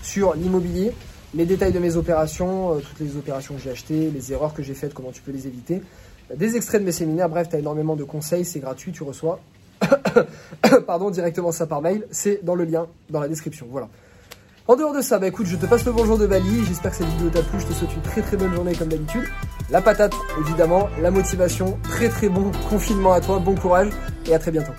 sur 0.03 0.33
l'immobilier, 0.33 0.93
les 1.33 1.45
détails 1.45 1.73
de 1.73 1.79
mes 1.79 1.95
opérations, 1.97 2.75
euh, 2.75 2.79
toutes 2.79 2.99
les 2.99 3.15
opérations 3.17 3.55
que 3.55 3.61
j'ai 3.61 3.71
achetées, 3.71 4.11
les 4.11 4.31
erreurs 4.31 4.53
que 4.53 4.63
j'ai 4.63 4.73
faites, 4.73 4.93
comment 4.93 5.11
tu 5.11 5.21
peux 5.21 5.31
les 5.31 5.47
éviter, 5.47 5.81
des 6.35 6.55
extraits 6.55 6.81
de 6.81 6.85
mes 6.85 6.91
séminaires, 6.91 7.29
bref, 7.29 7.49
tu 7.49 7.55
as 7.55 7.59
énormément 7.59 7.95
de 7.95 8.03
conseils, 8.03 8.45
c'est 8.45 8.59
gratuit, 8.59 8.91
tu 8.91 9.03
reçois 9.03 9.39
pardon, 10.87 11.09
directement 11.09 11.51
ça 11.51 11.67
par 11.67 11.81
mail, 11.81 12.05
c'est 12.11 12.43
dans 12.43 12.55
le 12.55 12.65
lien 12.65 12.87
dans 13.09 13.19
la 13.19 13.27
description. 13.27 13.67
Voilà. 13.69 13.87
En 14.67 14.75
dehors 14.75 14.93
de 14.93 15.01
ça, 15.01 15.17
bah 15.17 15.27
écoute, 15.27 15.45
je 15.45 15.55
te 15.55 15.65
passe 15.65 15.85
le 15.85 15.93
bonjour 15.93 16.17
de 16.17 16.27
Bali. 16.27 16.65
J'espère 16.65 16.91
que 16.91 16.97
cette 16.97 17.07
vidéo 17.07 17.29
t'a 17.29 17.41
plu. 17.41 17.59
Je 17.59 17.67
te 17.67 17.73
souhaite 17.73 17.95
une 17.95 18.01
très 18.01 18.21
très 18.21 18.35
bonne 18.35 18.53
journée 18.53 18.75
comme 18.75 18.89
d'habitude. 18.89 19.23
La 19.69 19.81
patate, 19.81 20.13
évidemment, 20.41 20.89
la 21.01 21.09
motivation, 21.09 21.77
très 21.83 22.09
très 22.09 22.27
bon 22.27 22.51
confinement 22.69 23.13
à 23.13 23.21
toi, 23.21 23.39
bon 23.39 23.55
courage 23.55 23.89
et 24.25 24.33
à 24.33 24.39
très 24.39 24.51
bientôt. 24.51 24.73